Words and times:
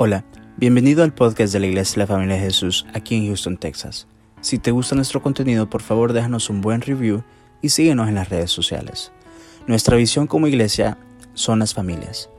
Hola, 0.00 0.24
bienvenido 0.56 1.02
al 1.02 1.12
podcast 1.12 1.52
de 1.52 1.58
la 1.58 1.66
Iglesia 1.66 1.94
de 1.94 1.98
la 2.02 2.06
Familia 2.06 2.36
de 2.36 2.42
Jesús 2.42 2.86
aquí 2.94 3.16
en 3.16 3.26
Houston, 3.26 3.56
Texas. 3.56 4.06
Si 4.40 4.60
te 4.60 4.70
gusta 4.70 4.94
nuestro 4.94 5.20
contenido, 5.20 5.68
por 5.68 5.82
favor 5.82 6.12
déjanos 6.12 6.50
un 6.50 6.60
buen 6.60 6.82
review 6.82 7.24
y 7.62 7.70
síguenos 7.70 8.08
en 8.08 8.14
las 8.14 8.28
redes 8.28 8.52
sociales. 8.52 9.10
Nuestra 9.66 9.96
visión 9.96 10.28
como 10.28 10.46
iglesia 10.46 10.98
son 11.34 11.58
las 11.58 11.74
familias. 11.74 12.30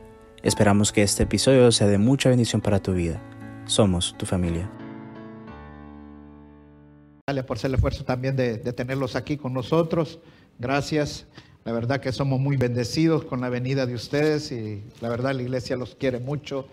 Esperamos 0.41 0.93
que 0.93 1.03
este 1.03 1.23
episodio 1.23 1.69
sea 1.73 1.87
de 1.87 1.97
mucha 1.97 2.29
bendición 2.29 2.61
para 2.61 2.81
tu 2.81 2.93
vida. 2.93 3.21
Somos 3.65 4.15
tu 4.17 4.25
familia. 4.25 4.71
Gracias 7.27 7.45
por 7.45 7.57
hacer 7.57 7.71
el 7.71 7.75
esfuerzo 7.75 8.05
también 8.05 8.37
de, 8.37 8.55
de 8.55 8.71
tenerlos 8.71 9.17
aquí 9.17 9.35
con 9.35 9.51
nosotros. 9.51 10.21
Gracias. 10.59 11.27
La 11.65 11.73
verdad 11.73 11.99
que 11.99 12.13
somos 12.13 12.39
muy 12.39 12.55
bendecidos 12.55 13.25
con 13.25 13.41
la 13.41 13.49
venida 13.49 13.85
de 13.85 13.95
ustedes 13.95 14.49
y 14.53 14.81
la 15.01 15.09
verdad 15.09 15.35
la 15.35 15.41
iglesia 15.41 15.75
los 15.75 15.95
quiere 15.95 16.19
mucho 16.19 16.69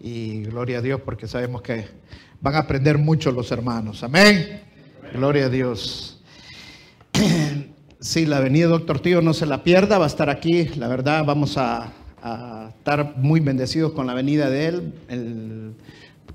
y 0.00 0.44
gloria 0.44 0.78
a 0.78 0.82
Dios 0.82 1.00
porque 1.04 1.28
sabemos 1.28 1.62
que 1.62 1.86
van 2.40 2.54
a 2.54 2.60
aprender 2.60 2.98
mucho 2.98 3.30
los 3.30 3.52
hermanos. 3.52 4.02
Amén. 4.02 4.62
Gloria 5.12 5.46
a 5.46 5.48
Dios. 5.48 6.20
Sí, 8.02 8.24
la 8.24 8.40
venida 8.40 8.66
doctor 8.66 9.00
Tío 9.00 9.20
no 9.20 9.34
se 9.34 9.44
la 9.44 9.62
pierda, 9.62 9.98
va 9.98 10.04
a 10.04 10.08
estar 10.08 10.30
aquí. 10.30 10.68
La 10.76 10.88
verdad, 10.88 11.22
vamos 11.22 11.58
a, 11.58 11.92
estar 12.70 13.18
muy 13.18 13.40
bendecidos 13.40 13.92
con 13.92 14.06
la 14.06 14.14
venida 14.14 14.48
de 14.48 14.66
él. 14.68 15.74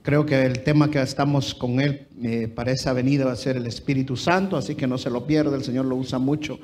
Creo 0.03 0.27
que 0.27 0.45
el 0.45 0.61
tema 0.61 0.91
que 0.91 1.01
estamos 1.01 1.55
con 1.55 1.79
él 1.79 2.07
eh, 2.21 2.47
para 2.47 2.71
esa 2.71 2.93
venida 2.93 3.25
va 3.25 3.31
a 3.31 3.35
ser 3.35 3.57
el 3.57 3.65
Espíritu 3.65 4.15
Santo, 4.15 4.57
así 4.57 4.75
que 4.75 4.85
no 4.85 4.99
se 4.99 5.09
lo 5.09 5.25
pierda. 5.25 5.55
El 5.55 5.63
Señor 5.63 5.85
lo 5.85 5.95
usa 5.95 6.19
mucho 6.19 6.59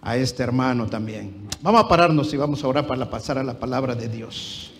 a 0.00 0.16
este 0.16 0.42
hermano 0.42 0.86
también. 0.86 1.48
Vamos 1.60 1.84
a 1.84 1.88
pararnos 1.88 2.32
y 2.32 2.38
vamos 2.38 2.64
a 2.64 2.68
orar 2.68 2.86
para 2.86 3.10
pasar 3.10 3.36
a 3.36 3.44
la 3.44 3.58
palabra 3.58 3.94
de 3.94 4.08
Dios. 4.08 4.72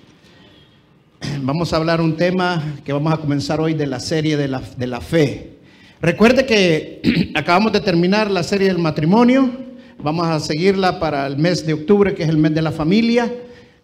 Vamos 1.43 1.73
a 1.73 1.77
hablar 1.77 2.01
un 2.01 2.16
tema 2.16 2.62
que 2.84 2.93
vamos 2.93 3.12
a 3.12 3.16
comenzar 3.19 3.61
hoy 3.61 3.75
de 3.75 3.87
la 3.87 4.00
serie 4.00 4.36
de 4.36 4.48
la, 4.48 4.62
de 4.77 4.86
la 4.86 5.00
fe. 5.00 5.53
Recuerde 6.00 6.47
que 6.47 7.33
acabamos 7.34 7.73
de 7.73 7.81
terminar 7.81 8.31
la 8.31 8.42
serie 8.42 8.69
del 8.69 8.78
matrimonio. 8.78 9.50
Vamos 9.98 10.27
a 10.27 10.39
seguirla 10.41 11.00
para 11.00 11.27
el 11.27 11.39
mes 11.39 11.64
de 11.67 11.73
octubre, 11.73 12.14
que 12.14 12.23
es 12.23 12.28
el 12.28 12.36
mes 12.36 12.55
de 12.55 12.62
la 12.62 12.70
familia, 12.70 13.33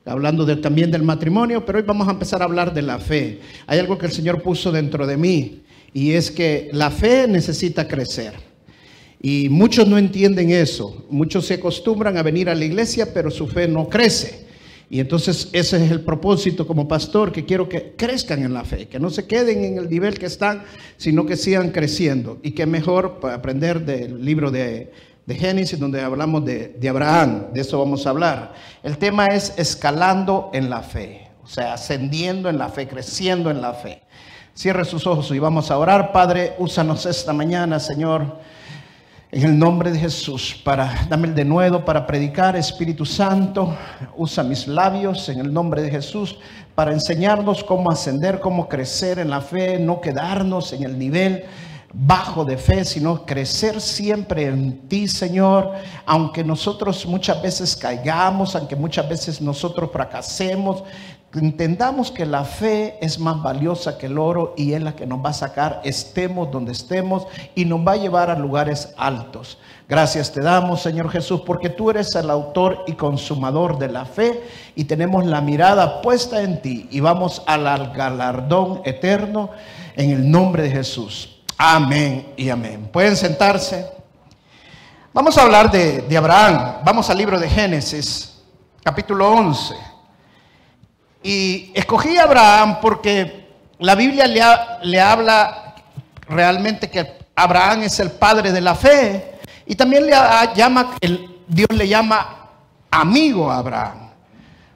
hablando 0.05 0.47
también 0.61 0.91
del 0.91 1.03
matrimonio, 1.03 1.65
pero 1.65 1.79
hoy 1.79 1.85
vamos 1.87 2.07
a 2.07 2.11
empezar 2.11 2.43
a 2.43 2.45
hablar 2.45 2.75
de 2.75 2.83
la 2.83 2.99
fe. 2.99 3.41
Hay 3.67 3.79
algo 3.79 3.97
que 3.97 4.07
el 4.07 4.13
Señor 4.13 4.43
puso 4.43 4.71
dentro 4.71 5.07
de 5.07 5.17
mí 5.17 5.63
y 5.95 6.13
es 6.13 6.31
que 6.31 6.69
la 6.73 6.91
fe 6.91 7.27
necesita 7.29 7.89
crecer. 7.89 8.35
Y 9.23 9.49
muchos 9.49 9.87
no 9.87 9.97
entienden 9.97 10.51
eso. 10.51 11.07
Muchos 11.09 11.47
se 11.47 11.55
acostumbran 11.55 12.19
a 12.19 12.23
venir 12.23 12.51
a 12.51 12.55
la 12.55 12.65
iglesia, 12.65 13.15
pero 13.15 13.31
su 13.31 13.47
fe 13.47 13.69
no 13.69 13.89
crece. 13.89 14.42
Y 14.93 15.01
entonces 15.01 15.49
ese 15.55 15.83
es 15.83 15.91
el 15.91 16.03
propósito 16.03 16.67
como 16.67 16.87
pastor, 16.87 17.33
que 17.33 17.47
quiero 17.47 17.67
que 17.67 17.95
crezcan 17.97 18.43
en 18.43 18.53
la 18.53 18.63
fe, 18.63 18.89
que 18.89 19.01
no 19.01 19.09
se 19.09 19.27
queden 19.27 19.65
en 19.65 19.79
el 19.79 19.89
nivel 19.89 20.19
que 20.19 20.27
están, 20.27 20.65
sino 20.99 21.25
que 21.25 21.39
sigan 21.39 21.71
creciendo. 21.71 22.41
Y 22.43 22.51
que 22.51 22.67
mejor 22.67 23.19
aprender 23.33 23.87
del 23.87 24.23
libro 24.23 24.51
de, 24.51 24.93
de 25.25 25.35
Génesis, 25.35 25.81
donde 25.81 26.03
hablamos 26.03 26.45
de, 26.45 26.77
de 26.79 26.89
Abraham, 26.91 27.55
de 27.55 27.63
eso 27.63 27.79
vamos 27.79 28.07
a 28.07 28.11
hablar. 28.11 28.53
El 28.83 28.99
tema 28.99 29.29
es 29.29 29.55
escalando 29.57 30.51
en 30.53 30.69
la 30.69 30.83
fe, 30.83 31.27
o 31.43 31.47
sea, 31.47 31.73
ascendiendo 31.73 32.51
en 32.51 32.59
la 32.59 32.69
fe, 32.69 32.87
creciendo 32.87 33.51
en 33.51 33.63
la 33.63 33.73
fe. 33.73 34.03
Cierre 34.55 34.85
sus 34.85 35.07
ojos 35.07 35.31
y 35.31 35.39
vamos 35.39 35.71
a 35.71 35.79
orar. 35.79 36.13
Padre, 36.13 36.53
úsanos 36.59 37.07
esta 37.07 37.33
mañana, 37.33 37.81
Señor. 37.81 38.41
En 39.35 39.45
el 39.45 39.59
nombre 39.59 39.91
de 39.91 39.99
Jesús, 39.99 40.61
para 40.63 41.07
dame 41.09 41.27
el 41.27 41.35
denuedo 41.35 41.87
para 41.87 42.07
predicar, 42.07 42.55
Espíritu 42.55 43.07
Santo, 43.07 43.75
usa 44.15 44.45
mis 44.45 44.69
labios 44.69 45.27
en 45.31 45.41
el 45.41 45.51
nombre 45.51 45.81
de 45.81 45.91
Jesús 45.91 46.37
para 46.75 46.93
enseñarnos 46.93 47.65
cómo 47.65 47.91
ascender, 47.91 48.41
cómo 48.41 48.69
crecer 48.69 49.19
en 49.19 49.31
la 49.31 49.41
fe, 49.41 49.79
no 49.79 50.03
quedarnos 50.03 50.75
en 50.75 50.83
el 50.83 50.99
nivel 50.99 51.45
bajo 51.93 52.45
de 52.45 52.57
fe, 52.57 52.85
sino 52.85 53.27
crecer 53.27 53.81
siempre 53.81 54.47
en 54.47 54.89
ti, 54.89 55.09
Señor, 55.09 55.73
aunque 56.07 56.43
nosotros 56.43 57.05
muchas 57.07 57.43
veces 57.43 57.77
caigamos, 57.77 58.57
aunque 58.57 58.77
muchas 58.77 59.09
veces 59.09 59.41
nosotros 59.41 59.91
fracasemos, 59.93 60.85
entendamos 61.35 62.11
que 62.11 62.27
la 62.27 62.45
fe 62.45 62.99
es 63.01 63.19
más 63.19 63.43
valiosa 63.43 63.97
que 63.97 64.07
el 64.07 64.19
oro 64.19 64.55
y 64.57 64.73
es 64.73 64.83
la 64.83 64.95
que 64.95 65.07
nos 65.07 65.25
va 65.25 65.31
a 65.31 65.35
sacar, 65.35 65.81
estemos 65.85 66.51
donde 66.51 66.73
estemos 66.73 67.27
y 67.55 67.65
nos 67.65 67.87
va 67.87 67.93
a 67.93 67.97
llevar 67.97 68.31
a 68.31 68.39
lugares 68.39 68.93
altos. 68.97 69.59
Gracias 69.89 70.33
te 70.33 70.41
damos, 70.41 70.83
Señor 70.83 71.11
Jesús, 71.11 71.43
porque 71.47 71.69
tú 71.69 71.91
eres 71.91 72.15
el 72.15 72.31
autor 72.31 72.85
y 72.87 72.93
consumador 72.93 73.79
de 73.79 73.89
la 73.89 74.05
fe 74.05 74.43
y 74.75 74.85
tenemos 74.85 75.27
la 75.27 75.41
mirada 75.41 76.01
puesta 76.01 76.43
en 76.43 76.63
ti 76.63 76.89
y 76.91 77.01
vamos 77.01 77.43
al 77.47 77.93
galardón 77.93 78.81
eterno 78.85 79.51
en 79.97 80.11
el 80.11 80.31
nombre 80.31 80.63
de 80.63 80.71
Jesús. 80.71 81.42
Amén 81.65 82.33
y 82.37 82.51
amén. 82.51 82.89
Pueden 82.93 83.17
sentarse. 83.17 83.87
Vamos 85.13 85.39
a 85.39 85.43
hablar 85.43 85.71
de, 85.71 86.01
de 86.03 86.17
Abraham. 86.17 86.79
Vamos 86.85 87.09
al 87.09 87.17
libro 87.17 87.39
de 87.39 87.49
Génesis, 87.49 88.37
capítulo 88.83 89.31
11. 89.31 89.73
Y 91.23 91.71
escogí 91.73 92.17
a 92.19 92.25
Abraham 92.25 92.79
porque 92.83 93.49
la 93.79 93.95
Biblia 93.95 94.27
le, 94.27 94.43
le 94.83 95.01
habla 95.01 95.77
realmente 96.29 96.91
que 96.91 97.19
Abraham 97.37 97.85
es 97.85 98.01
el 98.01 98.11
padre 98.11 98.51
de 98.51 98.61
la 98.61 98.75
fe. 98.75 99.39
Y 99.65 99.77
también 99.77 100.05
le 100.07 100.15
llama, 100.57 100.97
el- 101.01 101.43
Dios 101.47 101.69
le 101.71 101.87
llama 101.87 102.49
amigo 102.91 103.53
a 103.53 103.59
Abraham. 103.59 104.11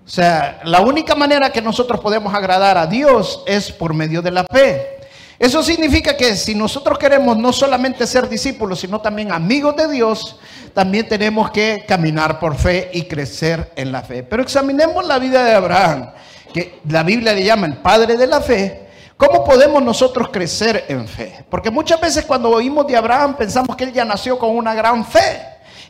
O 0.05 0.09
sea, 0.09 0.61
la 0.63 0.81
única 0.83 1.17
manera 1.17 1.51
que 1.51 1.61
nosotros 1.61 1.99
podemos 1.99 2.33
agradar 2.33 2.79
a 2.79 2.87
Dios 2.87 3.43
es 3.45 3.73
por 3.73 3.93
medio 3.93 4.23
de 4.23 4.31
la 4.31 4.45
fe. 4.45 4.96
Eso 5.39 5.63
significa 5.63 6.17
que 6.17 6.35
si 6.35 6.55
nosotros 6.55 6.99
queremos 6.99 7.37
no 7.37 7.53
solamente 7.53 8.07
ser 8.07 8.29
discípulos, 8.29 8.81
sino 8.81 9.01
también 9.01 9.33
amigos 9.33 9.77
de 9.77 9.89
Dios, 9.89 10.39
también 10.73 11.07
tenemos 11.09 11.51
que 11.51 11.85
caminar 11.87 12.41
por 12.41 12.57
fe 12.57 12.91
y 12.95 13.03
crecer 13.03 13.73
en 13.77 13.93
la 13.93 14.03
fe. 14.03 14.23
Pero 14.23 14.43
examinemos 14.43 15.07
la 15.07 15.19
vida 15.19 15.45
de 15.45 15.55
Abraham, 15.55 16.11
que 16.55 16.81
la 16.89 17.03
Biblia 17.03 17.35
le 17.35 17.45
llama 17.45 17.67
el 17.67 17.77
padre 17.79 18.17
de 18.17 18.27
la 18.27 18.41
fe. 18.41 18.89
¿Cómo 19.19 19.45
podemos 19.45 19.83
nosotros 19.83 20.29
crecer 20.31 20.87
en 20.89 21.07
fe? 21.07 21.45
Porque 21.51 21.71
muchas 21.71 22.01
veces 22.01 22.25
cuando 22.25 22.51
oímos 22.51 22.87
de 22.87 22.97
Abraham 22.97 23.37
pensamos 23.37 23.77
que 23.77 23.85
él 23.85 23.93
ya 23.93 24.05
nació 24.05 24.39
con 24.39 24.57
una 24.57 24.75
gran 24.75 25.05
fe. 25.05 25.43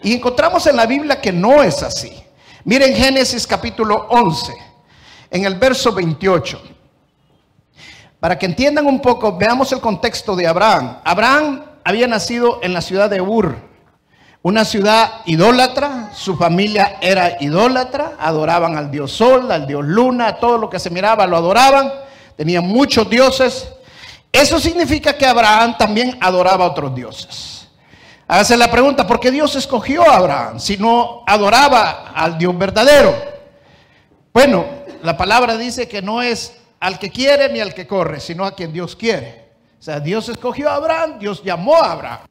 Y 0.02 0.14
encontramos 0.14 0.66
en 0.66 0.76
la 0.76 0.86
Biblia 0.86 1.20
que 1.20 1.32
no 1.32 1.62
es 1.62 1.82
así. 1.82 2.12
Miren 2.64 2.94
Génesis 2.94 3.46
capítulo 3.46 4.06
11, 4.10 4.52
en 5.30 5.44
el 5.44 5.54
verso 5.54 5.92
28. 5.92 6.75
Para 8.20 8.38
que 8.38 8.46
entiendan 8.46 8.86
un 8.86 9.00
poco, 9.00 9.36
veamos 9.36 9.72
el 9.72 9.80
contexto 9.80 10.34
de 10.36 10.46
Abraham. 10.46 10.98
Abraham 11.04 11.64
había 11.84 12.06
nacido 12.06 12.60
en 12.62 12.72
la 12.72 12.80
ciudad 12.80 13.10
de 13.10 13.20
Ur, 13.20 13.56
una 14.46 14.64
ciudad 14.64 15.22
idólatra, 15.26 16.10
su 16.14 16.36
familia 16.36 16.98
era 17.00 17.36
idólatra, 17.40 18.12
adoraban 18.18 18.76
al 18.76 18.92
dios 18.92 19.10
sol, 19.10 19.50
al 19.50 19.66
dios 19.66 19.84
luna, 19.84 20.36
todo 20.36 20.56
lo 20.56 20.70
que 20.70 20.78
se 20.78 20.88
miraba 20.88 21.26
lo 21.26 21.36
adoraban, 21.36 21.92
tenían 22.36 22.64
muchos 22.64 23.10
dioses. 23.10 23.68
Eso 24.30 24.60
significa 24.60 25.14
que 25.14 25.26
Abraham 25.26 25.76
también 25.76 26.16
adoraba 26.20 26.64
a 26.64 26.68
otros 26.68 26.94
dioses. 26.94 27.66
Hágase 28.28 28.56
la 28.56 28.70
pregunta, 28.70 29.04
¿por 29.04 29.18
qué 29.18 29.32
Dios 29.32 29.56
escogió 29.56 30.08
a 30.08 30.16
Abraham 30.16 30.60
si 30.60 30.76
no 30.76 31.24
adoraba 31.26 32.12
al 32.14 32.38
Dios 32.38 32.56
verdadero? 32.56 33.14
Bueno, 34.32 34.64
la 35.02 35.16
palabra 35.16 35.56
dice 35.56 35.88
que 35.88 36.02
no 36.02 36.22
es 36.22 36.56
al 36.80 36.98
que 36.98 37.10
quiere 37.10 37.48
ni 37.48 37.60
al 37.60 37.74
que 37.74 37.86
corre, 37.86 38.20
sino 38.20 38.44
a 38.44 38.54
quien 38.54 38.72
Dios 38.72 38.94
quiere. 38.96 39.46
O 39.78 39.82
sea, 39.82 40.00
Dios 40.00 40.28
escogió 40.28 40.68
a 40.70 40.76
Abraham, 40.76 41.18
Dios 41.18 41.42
llamó 41.42 41.76
a 41.76 41.92
Abraham. 41.92 42.26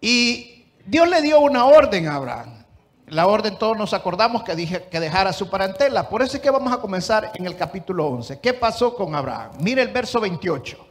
Y 0.00 0.66
Dios 0.84 1.08
le 1.08 1.22
dio 1.22 1.40
una 1.40 1.64
orden 1.64 2.08
a 2.08 2.16
Abraham. 2.16 2.64
La 3.08 3.26
orden 3.26 3.58
todos 3.58 3.76
nos 3.76 3.94
acordamos 3.94 4.42
que, 4.42 4.54
dije, 4.54 4.84
que 4.90 5.00
dejara 5.00 5.32
su 5.32 5.48
parentela. 5.48 6.08
Por 6.08 6.22
eso 6.22 6.36
es 6.36 6.42
que 6.42 6.50
vamos 6.50 6.72
a 6.72 6.78
comenzar 6.78 7.32
en 7.34 7.46
el 7.46 7.56
capítulo 7.56 8.06
11. 8.06 8.40
¿Qué 8.40 8.52
pasó 8.52 8.94
con 8.94 9.14
Abraham? 9.14 9.52
Mire 9.60 9.82
el 9.82 9.88
verso 9.88 10.20
28. 10.20 10.86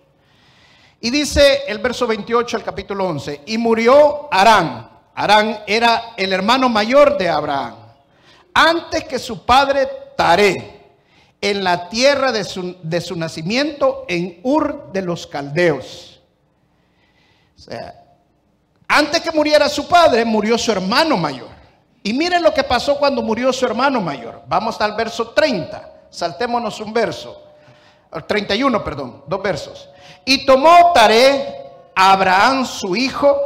Y 1.00 1.12
dice 1.12 1.64
el 1.68 1.78
verso 1.78 2.08
28 2.08 2.58
del 2.58 2.66
capítulo 2.66 3.08
11, 3.08 3.42
y 3.46 3.58
murió 3.58 4.28
Arán. 4.32 4.90
Arán 5.14 5.60
era 5.68 6.14
el 6.18 6.34
hermano 6.34 6.70
mayor 6.70 7.18
de 7.18 7.30
Abraham. 7.30 7.76
Antes 8.54 9.04
que 9.04 9.20
su 9.20 9.46
padre 9.46 9.88
Taré, 10.16 10.77
en 11.42 11.64
la 11.64 11.90
tierra 11.90 12.32
de 12.32 12.44
su, 12.44 13.16
nacimiento, 13.16 14.06
en 14.08 14.40
Ur 14.44 14.92
de 14.92 15.02
los 15.02 15.28
Caldeos. 15.28 16.22
O 17.56 17.60
sea, 17.60 18.04
antes 18.88 19.22
que 19.22 19.32
muriera 19.32 19.70
su 19.70 19.88
padre, 19.88 20.26
murió 20.26 20.58
su 20.58 20.72
hermano 20.72 21.18
mayor. 21.18 21.50
Y 22.04 22.14
miren 22.14 22.42
lo 22.42 22.54
que 22.54 22.64
pasó 22.64 22.98
cuando 22.98 23.22
murió 23.22 23.52
su 23.52 23.66
hermano 23.66 24.00
mayor. 24.00 24.42
Vamos 24.48 24.80
al 24.80 24.96
verso 24.96 25.30
30. 25.30 25.94
Saltémonos 26.10 26.80
un 26.80 26.94
verso. 26.94 27.44
31, 28.26 28.84
perdón, 28.84 29.24
dos 29.28 29.42
versos. 29.42 29.90
Y 30.26 30.46
tomó 30.46 30.92
Taré 30.94 31.66
a 31.94 32.14
Abraham 32.14 32.66
su 32.66 32.96
hijo 32.96 33.38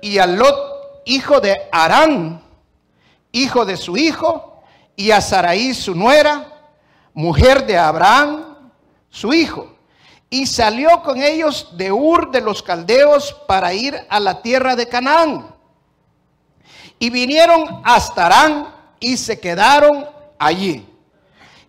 y 0.00 0.18
a 0.18 0.26
Lot, 0.26 1.02
hijo 1.04 1.40
de 1.40 1.68
Arán, 1.72 2.42
hijo 3.32 3.64
de 3.64 3.76
su 3.76 3.96
hijo, 3.96 4.62
y 4.94 5.10
a 5.10 5.20
Saraí 5.20 5.74
su 5.74 5.94
nuera, 5.94 6.55
mujer 7.16 7.66
de 7.66 7.76
Abraham, 7.78 8.70
su 9.08 9.32
hijo, 9.32 9.74
y 10.28 10.44
salió 10.46 11.02
con 11.02 11.22
ellos 11.22 11.70
de 11.76 11.90
Ur 11.90 12.30
de 12.30 12.42
los 12.42 12.62
Caldeos 12.62 13.32
para 13.48 13.72
ir 13.72 13.96
a 14.10 14.20
la 14.20 14.42
tierra 14.42 14.76
de 14.76 14.86
Canaán. 14.86 15.54
Y 16.98 17.08
vinieron 17.08 17.80
hasta 17.84 18.26
Arán 18.26 18.74
y 19.00 19.16
se 19.16 19.40
quedaron 19.40 20.04
allí. 20.38 20.86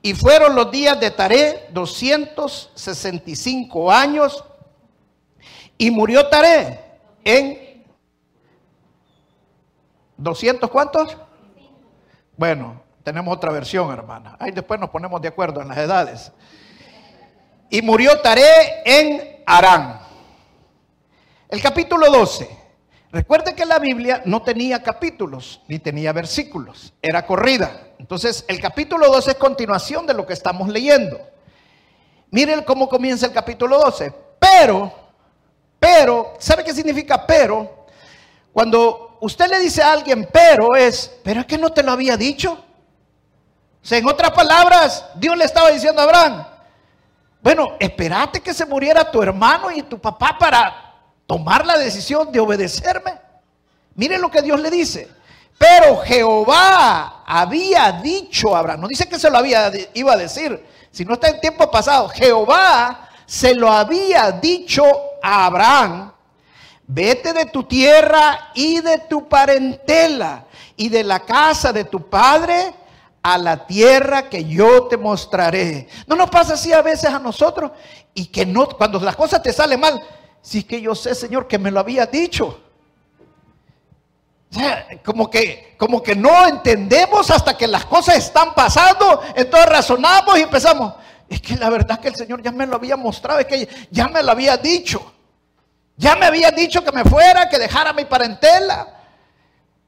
Y 0.01 0.13
fueron 0.13 0.53
los 0.53 0.69
días 0.69 0.99
de 0.99 1.11
Taré 1.11 1.69
265 1.71 3.89
años. 3.89 4.43
Y 5.77 5.91
murió 5.91 6.27
Taré 6.27 6.99
en 7.23 7.85
200 10.17 10.69
cuántos? 10.69 11.15
Bueno, 12.35 12.81
tenemos 13.07 13.33
otra 13.33 13.53
versión, 13.53 13.89
hermana. 13.89 14.35
Ahí 14.37 14.51
después 14.51 14.77
nos 14.81 14.89
ponemos 14.89 15.21
de 15.21 15.29
acuerdo 15.29 15.61
en 15.61 15.69
las 15.69 15.77
edades. 15.77 16.29
Y 17.69 17.81
murió 17.81 18.19
Taré 18.19 18.81
en 18.83 19.43
Arán. 19.45 20.01
El 21.47 21.61
capítulo 21.61 22.11
12. 22.11 22.49
Recuerde 23.13 23.55
que 23.55 23.65
la 23.65 23.79
Biblia 23.79 24.23
no 24.25 24.41
tenía 24.41 24.83
capítulos 24.83 25.61
ni 25.69 25.79
tenía 25.79 26.11
versículos, 26.11 26.93
era 27.01 27.25
corrida. 27.25 27.93
Entonces, 27.97 28.43
el 28.49 28.59
capítulo 28.59 29.07
12 29.07 29.31
es 29.31 29.37
continuación 29.37 30.05
de 30.05 30.13
lo 30.13 30.25
que 30.25 30.33
estamos 30.33 30.67
leyendo. 30.67 31.17
Miren 32.29 32.61
cómo 32.63 32.89
comienza 32.89 33.25
el 33.25 33.31
capítulo 33.31 33.79
12. 33.79 34.11
Pero, 34.37 34.93
pero, 35.79 36.33
¿sabe 36.39 36.61
qué 36.61 36.73
significa 36.73 37.25
pero? 37.25 37.85
Cuando 38.51 39.17
usted 39.21 39.49
le 39.49 39.59
dice 39.59 39.81
a 39.81 39.93
alguien 39.93 40.27
pero 40.29 40.75
es, 40.75 41.09
pero 41.23 41.39
es 41.39 41.45
que 41.45 41.57
no 41.57 41.71
te 41.71 41.83
lo 41.83 41.93
había 41.93 42.17
dicho. 42.17 42.65
En 43.89 44.07
otras 44.07 44.31
palabras, 44.31 45.05
Dios 45.15 45.37
le 45.37 45.45
estaba 45.45 45.71
diciendo 45.71 46.01
a 46.01 46.03
Abraham, 46.03 46.45
bueno, 47.41 47.75
espérate 47.79 48.41
que 48.41 48.53
se 48.53 48.65
muriera 48.65 49.09
tu 49.09 49.21
hermano 49.21 49.71
y 49.71 49.83
tu 49.83 49.99
papá 49.99 50.37
para 50.37 50.95
tomar 51.25 51.65
la 51.65 51.77
decisión 51.77 52.31
de 52.31 52.39
obedecerme. 52.39 53.13
Miren 53.95 54.21
lo 54.21 54.29
que 54.29 54.41
Dios 54.41 54.59
le 54.59 54.69
dice. 54.69 55.09
Pero 55.57 55.97
Jehová 55.97 57.23
había 57.25 57.91
dicho 57.93 58.55
a 58.55 58.59
Abraham, 58.59 58.81
no 58.81 58.87
dice 58.87 59.07
que 59.07 59.17
se 59.17 59.29
lo 59.29 59.37
había, 59.37 59.71
iba 59.93 60.13
a 60.13 60.17
decir, 60.17 60.63
si 60.91 61.03
no 61.03 61.15
está 61.15 61.29
en 61.29 61.39
tiempo 61.39 61.69
pasado, 61.71 62.09
Jehová 62.09 63.09
se 63.25 63.55
lo 63.55 63.71
había 63.71 64.31
dicho 64.31 64.83
a 65.21 65.45
Abraham, 65.45 66.11
vete 66.85 67.33
de 67.33 67.45
tu 67.45 67.63
tierra 67.63 68.51
y 68.53 68.81
de 68.81 68.99
tu 68.99 69.27
parentela 69.27 70.45
y 70.75 70.89
de 70.89 71.03
la 71.03 71.21
casa 71.21 71.73
de 71.73 71.85
tu 71.85 72.07
padre 72.07 72.73
a 73.27 73.37
la 73.37 73.67
tierra 73.67 74.29
que 74.29 74.45
yo 74.45 74.87
te 74.87 74.95
mostraré. 74.95 75.89
No 76.07 76.15
nos 76.15 76.29
pasa 76.29 76.53
así 76.53 76.71
a 76.71 76.81
veces 76.81 77.09
a 77.09 77.19
nosotros 77.19 77.71
y 78.13 78.27
que 78.27 78.45
no, 78.45 78.69
cuando 78.69 79.01
las 79.01 79.17
cosas 79.17 79.43
te 79.43 79.51
salen 79.51 79.81
mal, 79.81 80.01
si 80.41 80.59
es 80.59 80.65
que 80.65 80.79
yo 80.79 80.95
sé, 80.95 81.13
Señor, 81.13 81.45
que 81.45 81.59
me 81.59 81.69
lo 81.69 81.81
había 81.81 82.05
dicho. 82.05 82.63
O 84.49 84.55
sea, 84.55 84.87
como 85.03 85.29
que, 85.29 85.75
como 85.77 86.01
que 86.01 86.15
no 86.15 86.47
entendemos 86.47 87.29
hasta 87.29 87.57
que 87.57 87.67
las 87.67 87.83
cosas 87.83 88.15
están 88.15 88.55
pasando, 88.55 89.21
entonces 89.35 89.69
razonamos 89.69 90.39
y 90.39 90.43
empezamos. 90.43 90.93
Es 91.27 91.41
que 91.41 91.57
la 91.57 91.69
verdad 91.69 91.99
que 91.99 92.07
el 92.07 92.15
Señor 92.15 92.41
ya 92.41 92.53
me 92.53 92.65
lo 92.65 92.77
había 92.77 92.95
mostrado, 92.95 93.41
es 93.41 93.45
que 93.45 93.67
ya 93.91 94.07
me 94.07 94.23
lo 94.23 94.31
había 94.31 94.55
dicho. 94.55 95.01
Ya 95.97 96.15
me 96.15 96.27
había 96.27 96.49
dicho 96.51 96.81
que 96.81 96.93
me 96.93 97.03
fuera, 97.03 97.49
que 97.49 97.59
dejara 97.59 97.91
mi 97.91 98.05
parentela. 98.05 98.96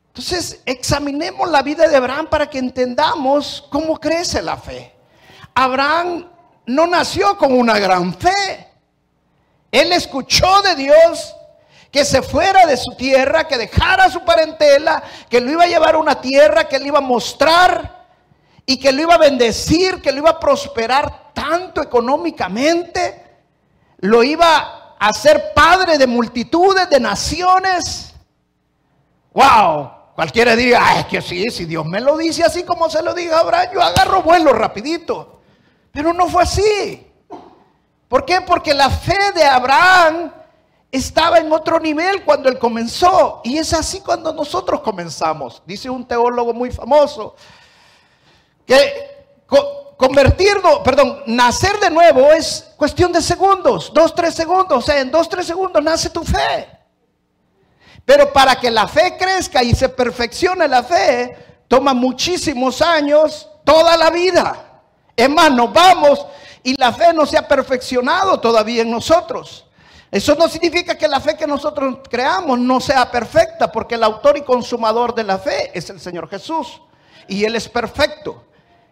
Entonces, 0.10 0.60
examinemos 0.66 1.50
la 1.50 1.62
vida 1.62 1.88
de 1.88 1.96
Abraham 1.96 2.28
para 2.30 2.50
que 2.50 2.60
entendamos 2.60 3.66
cómo 3.70 3.98
crece 4.00 4.42
la 4.42 4.58
fe. 4.58 4.94
Abraham 5.54 6.30
no 6.66 6.88
nació 6.88 7.38
con 7.38 7.54
una 7.54 7.80
gran 7.80 8.14
fe. 8.14 8.68
Él 9.72 9.92
escuchó 9.92 10.62
de 10.62 10.76
Dios 10.76 11.36
que 11.92 12.06
se 12.06 12.22
fuera 12.22 12.66
de 12.66 12.78
su 12.78 12.96
tierra, 12.96 13.48
que 13.48 13.58
dejara 13.58 14.10
su 14.10 14.24
parentela, 14.24 15.02
que 15.30 15.42
lo 15.42 15.52
iba 15.52 15.64
a 15.64 15.68
llevar 15.68 15.96
a 15.96 16.00
una 16.00 16.22
tierra 16.22 16.68
que 16.68 16.80
le 16.80 16.88
iba 16.88 17.00
a 17.00 17.02
mostrar 17.02 18.08
y 18.66 18.80
que 18.80 18.92
lo 18.92 19.02
iba 19.02 19.16
a 19.16 19.20
bendecir, 19.20 20.02
que 20.02 20.12
lo 20.12 20.20
iba 20.20 20.32
a 20.32 20.40
prosperar 20.40 21.32
tanto 21.34 21.82
económicamente, 21.82 23.26
lo 23.98 24.24
iba 24.24 24.96
a 25.00 25.08
hacer 25.08 25.54
padre 25.56 25.98
de 25.98 26.06
multitudes, 26.06 26.90
de 26.90 27.00
naciones. 27.00 28.14
¡Wow! 29.34 29.99
Cualquiera 30.20 30.54
diga, 30.54 31.00
es 31.00 31.06
que 31.06 31.22
sí, 31.22 31.50
si 31.50 31.64
Dios 31.64 31.86
me 31.86 32.02
lo 32.02 32.18
dice 32.18 32.44
así 32.44 32.64
como 32.64 32.90
se 32.90 33.02
lo 33.02 33.14
diga 33.14 33.38
a 33.38 33.40
Abraham, 33.40 33.70
yo 33.74 33.82
agarro 33.82 34.22
vuelo 34.22 34.52
rapidito. 34.52 35.40
Pero 35.94 36.12
no 36.12 36.28
fue 36.28 36.44
así. 36.44 37.10
¿Por 38.10 38.26
qué? 38.26 38.42
Porque 38.42 38.74
la 38.74 38.90
fe 38.90 39.18
de 39.34 39.46
Abraham 39.46 40.34
estaba 40.92 41.38
en 41.38 41.50
otro 41.54 41.80
nivel 41.80 42.26
cuando 42.26 42.50
él 42.50 42.60
comenzó. 42.60 43.40
Y 43.46 43.60
es 43.60 43.72
así 43.72 44.02
cuando 44.02 44.34
nosotros 44.34 44.82
comenzamos. 44.82 45.64
Dice 45.66 45.90
un 45.90 46.06
teólogo 46.06 46.54
muy 46.54 46.70
famoso 46.70 47.38
que 48.66 49.46
convertirnos, 49.96 50.80
perdón, 50.80 51.24
nacer 51.28 51.80
de 51.80 51.92
nuevo 51.92 52.30
es 52.34 52.74
cuestión 52.76 53.14
de 53.14 53.22
segundos, 53.22 53.90
dos, 53.94 54.14
tres 54.14 54.36
segundos. 54.36 54.80
O 54.80 54.86
sea, 54.86 55.00
en 55.00 55.12
dos, 55.12 55.30
tres 55.30 55.48
segundos 55.48 55.82
nace 55.82 56.10
tu 56.10 56.26
fe. 56.26 56.79
Pero 58.10 58.34
para 58.34 58.56
que 58.56 58.72
la 58.72 58.88
fe 58.88 59.16
crezca 59.20 59.62
y 59.62 59.76
se 59.76 59.88
perfeccione 59.88 60.68
la 60.68 60.82
fe, 60.82 61.62
toma 61.68 61.94
muchísimos 61.94 62.82
años, 62.82 63.48
toda 63.64 63.96
la 63.98 64.10
vida. 64.10 64.82
Es 65.16 65.30
nos 65.30 65.72
vamos 65.72 66.26
y 66.64 66.74
la 66.76 66.92
fe 66.92 67.14
no 67.14 67.28
se 67.28 67.38
ha 67.38 67.48
perfeccionado 67.48 68.40
todavía 68.40 68.82
en 68.82 68.90
nosotros. 68.90 69.64
Eso 70.10 70.34
no 70.34 70.50
significa 70.50 70.98
que 70.98 71.08
la 71.08 71.20
fe 71.20 71.38
que 71.38 71.46
nosotros 71.46 72.00
creamos 72.10 72.58
no 72.58 72.80
sea 72.80 73.12
perfecta, 73.12 73.72
porque 73.72 73.94
el 73.94 74.04
autor 74.04 74.38
y 74.38 74.42
consumador 74.42 75.14
de 75.14 75.26
la 75.26 75.38
fe 75.38 75.70
es 75.78 75.88
el 75.92 76.00
Señor 76.00 76.28
Jesús. 76.28 76.82
Y 77.28 77.46
Él 77.46 77.56
es 77.56 77.70
perfecto. 77.70 78.44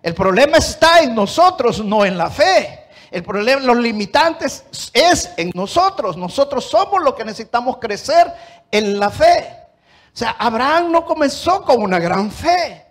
El 0.04 0.14
problema 0.14 0.58
está 0.58 1.00
en 1.00 1.16
nosotros, 1.16 1.84
no 1.84 2.06
en 2.06 2.19
la 2.19 2.30
fe. 2.30 2.87
El 3.12 3.24
problema, 3.24 3.62
los 3.62 3.77
limitantes 3.77 4.92
es 4.94 5.31
en 5.38 5.51
nosotros. 5.54 6.18
Nosotros 6.18 6.65
somos 6.65 7.01
los 7.01 7.13
que 7.13 7.25
necesitamos 7.25 7.77
crecer 7.77 8.33
en 8.71 9.00
la 9.00 9.09
fe. 9.09 9.56
O 10.13 10.18
sea, 10.18 10.36
Abraham 10.39 10.92
no 10.92 11.06
comenzó 11.06 11.63
con 11.63 11.81
una 11.81 12.00
gran 12.00 12.31
fe, 12.31 12.86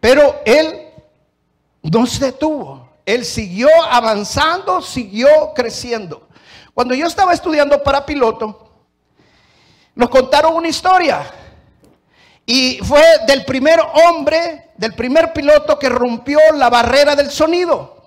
pero 0.00 0.42
él 0.44 0.88
no 1.82 2.06
se 2.06 2.26
detuvo. 2.26 2.88
Él 3.06 3.24
siguió 3.24 3.68
avanzando, 3.88 4.80
siguió 4.80 5.52
creciendo. 5.54 6.28
Cuando 6.72 6.94
yo 6.94 7.06
estaba 7.06 7.32
estudiando 7.32 7.82
para 7.82 8.04
piloto, 8.04 8.70
nos 9.94 10.08
contaron 10.08 10.54
una 10.56 10.68
historia. 10.68 11.24
Y 12.46 12.78
fue 12.82 13.02
del 13.26 13.44
primer 13.44 13.80
hombre, 13.80 14.72
del 14.76 14.94
primer 14.94 15.32
piloto 15.32 15.78
que 15.78 15.88
rompió 15.88 16.38
la 16.54 16.68
barrera 16.68 17.14
del 17.14 17.30
sonido. 17.30 18.03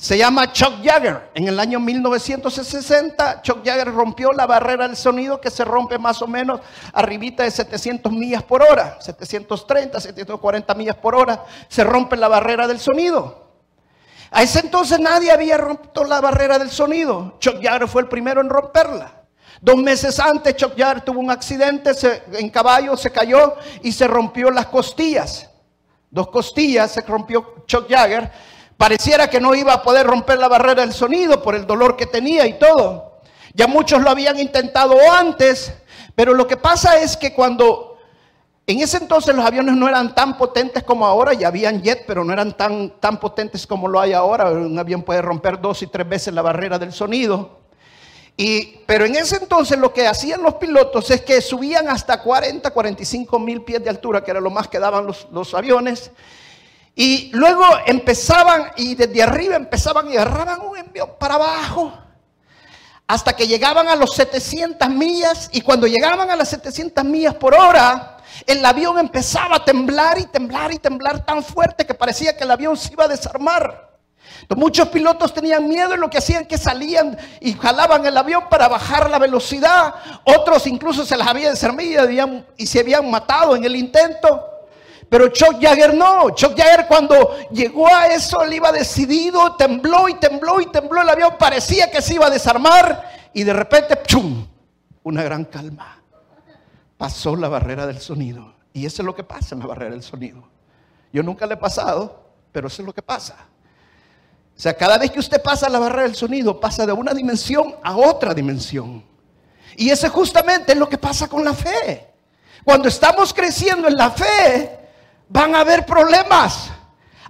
Se 0.00 0.16
llama 0.16 0.52
Chuck 0.52 0.74
Jagger. 0.84 1.30
En 1.34 1.48
el 1.48 1.58
año 1.58 1.80
1960, 1.80 3.42
Chuck 3.42 3.64
Jagger 3.64 3.92
rompió 3.92 4.30
la 4.30 4.46
barrera 4.46 4.86
del 4.86 4.96
sonido 4.96 5.40
que 5.40 5.50
se 5.50 5.64
rompe 5.64 5.98
más 5.98 6.22
o 6.22 6.28
menos 6.28 6.60
arribita 6.92 7.42
de 7.42 7.50
700 7.50 8.12
millas 8.12 8.44
por 8.44 8.62
hora. 8.62 8.96
730, 9.00 10.00
740 10.00 10.74
millas 10.76 10.94
por 10.94 11.16
hora. 11.16 11.44
Se 11.66 11.82
rompe 11.82 12.16
la 12.16 12.28
barrera 12.28 12.68
del 12.68 12.78
sonido. 12.78 13.48
A 14.30 14.44
ese 14.44 14.60
entonces 14.60 15.00
nadie 15.00 15.32
había 15.32 15.56
roto 15.56 16.04
la 16.04 16.20
barrera 16.20 16.60
del 16.60 16.70
sonido. 16.70 17.34
Chuck 17.40 17.56
Jagger 17.60 17.88
fue 17.88 18.02
el 18.02 18.08
primero 18.08 18.40
en 18.40 18.50
romperla. 18.50 19.24
Dos 19.60 19.78
meses 19.78 20.20
antes, 20.20 20.54
Chuck 20.54 20.78
Jagger 20.78 21.00
tuvo 21.00 21.18
un 21.18 21.32
accidente 21.32 21.90
en 22.34 22.50
caballo, 22.50 22.96
se 22.96 23.10
cayó 23.10 23.56
y 23.82 23.90
se 23.90 24.06
rompió 24.06 24.48
las 24.52 24.66
costillas. 24.66 25.50
Dos 26.08 26.28
costillas 26.28 26.92
se 26.92 27.00
rompió 27.00 27.64
Chuck 27.66 27.90
Jagger. 27.90 28.30
Pareciera 28.78 29.28
que 29.28 29.40
no 29.40 29.56
iba 29.56 29.72
a 29.74 29.82
poder 29.82 30.06
romper 30.06 30.38
la 30.38 30.46
barrera 30.46 30.82
del 30.82 30.94
sonido 30.94 31.42
por 31.42 31.56
el 31.56 31.66
dolor 31.66 31.96
que 31.96 32.06
tenía 32.06 32.46
y 32.46 32.60
todo. 32.60 33.18
Ya 33.52 33.66
muchos 33.66 34.00
lo 34.00 34.08
habían 34.08 34.38
intentado 34.38 34.96
antes, 35.12 35.74
pero 36.14 36.32
lo 36.32 36.46
que 36.46 36.56
pasa 36.56 36.96
es 36.98 37.16
que 37.16 37.34
cuando 37.34 37.98
en 38.68 38.80
ese 38.80 38.98
entonces 38.98 39.34
los 39.34 39.44
aviones 39.44 39.74
no 39.74 39.88
eran 39.88 40.14
tan 40.14 40.38
potentes 40.38 40.84
como 40.84 41.06
ahora, 41.06 41.32
ya 41.32 41.48
habían 41.48 41.82
jet, 41.82 42.04
pero 42.06 42.22
no 42.22 42.32
eran 42.32 42.56
tan, 42.56 43.00
tan 43.00 43.18
potentes 43.18 43.66
como 43.66 43.88
lo 43.88 43.98
hay 43.98 44.12
ahora. 44.12 44.50
Un 44.50 44.78
avión 44.78 45.02
puede 45.02 45.22
romper 45.22 45.60
dos 45.60 45.82
y 45.82 45.88
tres 45.88 46.08
veces 46.08 46.32
la 46.32 46.42
barrera 46.42 46.78
del 46.78 46.92
sonido. 46.92 47.58
Y, 48.36 48.76
pero 48.86 49.06
en 49.06 49.16
ese 49.16 49.38
entonces 49.38 49.76
lo 49.76 49.92
que 49.92 50.06
hacían 50.06 50.40
los 50.40 50.54
pilotos 50.54 51.10
es 51.10 51.22
que 51.22 51.40
subían 51.40 51.88
hasta 51.88 52.22
40, 52.22 52.70
45 52.70 53.38
mil 53.40 53.62
pies 53.62 53.82
de 53.82 53.90
altura, 53.90 54.22
que 54.22 54.30
era 54.30 54.40
lo 54.40 54.50
más 54.50 54.68
que 54.68 54.78
daban 54.78 55.04
los, 55.04 55.26
los 55.32 55.52
aviones. 55.54 56.12
Y 57.00 57.30
luego 57.32 57.62
empezaban, 57.86 58.72
y 58.76 58.96
desde 58.96 59.22
arriba 59.22 59.54
empezaban 59.54 60.10
y 60.10 60.16
agarraban 60.16 60.62
un 60.62 60.76
envío 60.76 61.16
para 61.16 61.36
abajo 61.36 61.96
hasta 63.06 63.36
que 63.36 63.46
llegaban 63.46 63.86
a 63.86 63.94
los 63.94 64.16
700 64.16 64.88
millas 64.88 65.48
y 65.52 65.60
cuando 65.60 65.86
llegaban 65.86 66.28
a 66.28 66.34
las 66.34 66.48
700 66.48 67.04
millas 67.04 67.34
por 67.34 67.54
hora, 67.54 68.16
el 68.44 68.64
avión 68.66 68.98
empezaba 68.98 69.56
a 69.56 69.64
temblar 69.64 70.18
y 70.18 70.26
temblar 70.26 70.72
y 70.72 70.80
temblar 70.80 71.24
tan 71.24 71.44
fuerte 71.44 71.86
que 71.86 71.94
parecía 71.94 72.36
que 72.36 72.42
el 72.42 72.50
avión 72.50 72.76
se 72.76 72.92
iba 72.92 73.04
a 73.04 73.08
desarmar. 73.08 73.96
muchos 74.56 74.88
pilotos 74.88 75.32
tenían 75.32 75.68
miedo 75.68 75.94
y 75.94 75.98
lo 75.98 76.10
que 76.10 76.18
hacían 76.18 76.46
que 76.46 76.58
salían 76.58 77.16
y 77.40 77.52
jalaban 77.52 78.04
el 78.04 78.16
avión 78.16 78.48
para 78.50 78.66
bajar 78.66 79.08
la 79.08 79.20
velocidad. 79.20 79.94
Otros 80.24 80.66
incluso 80.66 81.06
se 81.06 81.16
las 81.16 81.28
habían 81.28 81.52
desarmado 81.52 82.10
y 82.56 82.66
se 82.66 82.80
habían 82.80 83.08
matado 83.08 83.54
en 83.54 83.62
el 83.62 83.76
intento. 83.76 84.57
Pero 85.08 85.28
Chuck 85.28 85.60
Jagger 85.60 85.94
no. 85.94 86.30
Chuck 86.30 86.56
Jagger 86.56 86.86
cuando 86.86 87.36
llegó 87.50 87.86
a 87.88 88.06
eso, 88.08 88.42
él 88.42 88.54
iba 88.54 88.70
decidido, 88.72 89.56
tembló 89.56 90.08
y 90.08 90.14
tembló 90.14 90.60
y 90.60 90.66
tembló 90.66 91.02
el 91.02 91.08
avión, 91.08 91.34
parecía 91.38 91.90
que 91.90 92.02
se 92.02 92.14
iba 92.14 92.26
a 92.26 92.30
desarmar 92.30 93.08
y 93.32 93.44
de 93.44 93.52
repente, 93.52 93.98
¡chum! 94.06 94.46
Una 95.02 95.22
gran 95.22 95.44
calma. 95.44 96.02
Pasó 96.96 97.36
la 97.36 97.48
barrera 97.48 97.86
del 97.86 98.00
sonido. 98.00 98.54
Y 98.72 98.84
eso 98.84 99.02
es 99.02 99.06
lo 99.06 99.14
que 99.14 99.24
pasa 99.24 99.54
en 99.54 99.60
la 99.60 99.66
barrera 99.66 99.92
del 99.92 100.02
sonido. 100.02 100.42
Yo 101.12 101.22
nunca 101.22 101.46
le 101.46 101.54
he 101.54 101.56
pasado, 101.56 102.24
pero 102.52 102.68
eso 102.68 102.82
es 102.82 102.86
lo 102.86 102.92
que 102.92 103.02
pasa. 103.02 103.36
O 104.56 104.60
sea, 104.60 104.74
cada 104.74 104.98
vez 104.98 105.10
que 105.10 105.20
usted 105.20 105.40
pasa 105.40 105.68
la 105.68 105.78
barrera 105.78 106.02
del 106.02 106.16
sonido, 106.16 106.58
pasa 106.58 106.84
de 106.84 106.92
una 106.92 107.14
dimensión 107.14 107.76
a 107.82 107.96
otra 107.96 108.34
dimensión. 108.34 109.04
Y 109.76 109.90
eso 109.90 110.10
justamente 110.10 110.72
es 110.72 110.78
lo 110.78 110.88
que 110.88 110.98
pasa 110.98 111.28
con 111.28 111.44
la 111.44 111.54
fe. 111.54 112.08
Cuando 112.64 112.88
estamos 112.88 113.32
creciendo 113.32 113.86
en 113.86 113.94
la 113.94 114.10
fe, 114.10 114.87
van 115.28 115.54
a 115.54 115.60
haber 115.60 115.84
problemas. 115.86 116.70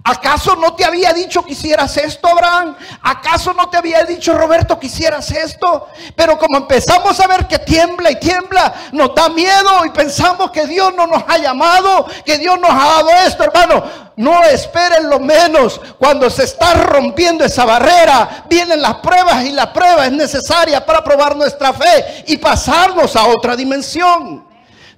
¿Acaso 0.03 0.55
no 0.55 0.73
te 0.75 0.85
había 0.85 1.11
dicho 1.13 1.43
que 1.43 1.51
hicieras 1.51 1.95
esto, 1.97 2.27
Abraham? 2.27 2.75
¿Acaso 3.01 3.53
no 3.53 3.69
te 3.69 3.77
había 3.77 4.03
dicho, 4.05 4.35
Roberto, 4.35 4.79
que 4.79 4.87
hicieras 4.87 5.29
esto? 5.29 5.87
Pero 6.15 6.37
como 6.39 6.57
empezamos 6.57 7.19
a 7.19 7.27
ver 7.27 7.47
que 7.47 7.59
tiembla 7.59 8.09
y 8.09 8.15
tiembla, 8.15 8.73
nos 8.93 9.13
da 9.13 9.29
miedo 9.29 9.85
y 9.85 9.89
pensamos 9.89 10.51
que 10.51 10.65
Dios 10.65 10.93
no 10.95 11.05
nos 11.05 11.23
ha 11.27 11.37
llamado, 11.37 12.07
que 12.25 12.37
Dios 12.37 12.57
nos 12.59 12.71
ha 12.71 12.85
dado 12.85 13.09
esto, 13.27 13.43
hermano. 13.43 13.83
No 14.15 14.43
esperen 14.45 15.09
lo 15.09 15.19
menos. 15.19 15.79
Cuando 15.99 16.29
se 16.29 16.45
está 16.45 16.73
rompiendo 16.73 17.43
esa 17.43 17.65
barrera, 17.65 18.45
vienen 18.49 18.81
las 18.81 18.95
pruebas 18.95 19.45
y 19.45 19.51
la 19.51 19.71
prueba 19.71 20.05
es 20.05 20.11
necesaria 20.11 20.85
para 20.85 21.03
probar 21.03 21.35
nuestra 21.35 21.73
fe 21.73 22.23
y 22.27 22.37
pasarnos 22.37 23.15
a 23.15 23.27
otra 23.27 23.55
dimensión. 23.55 24.48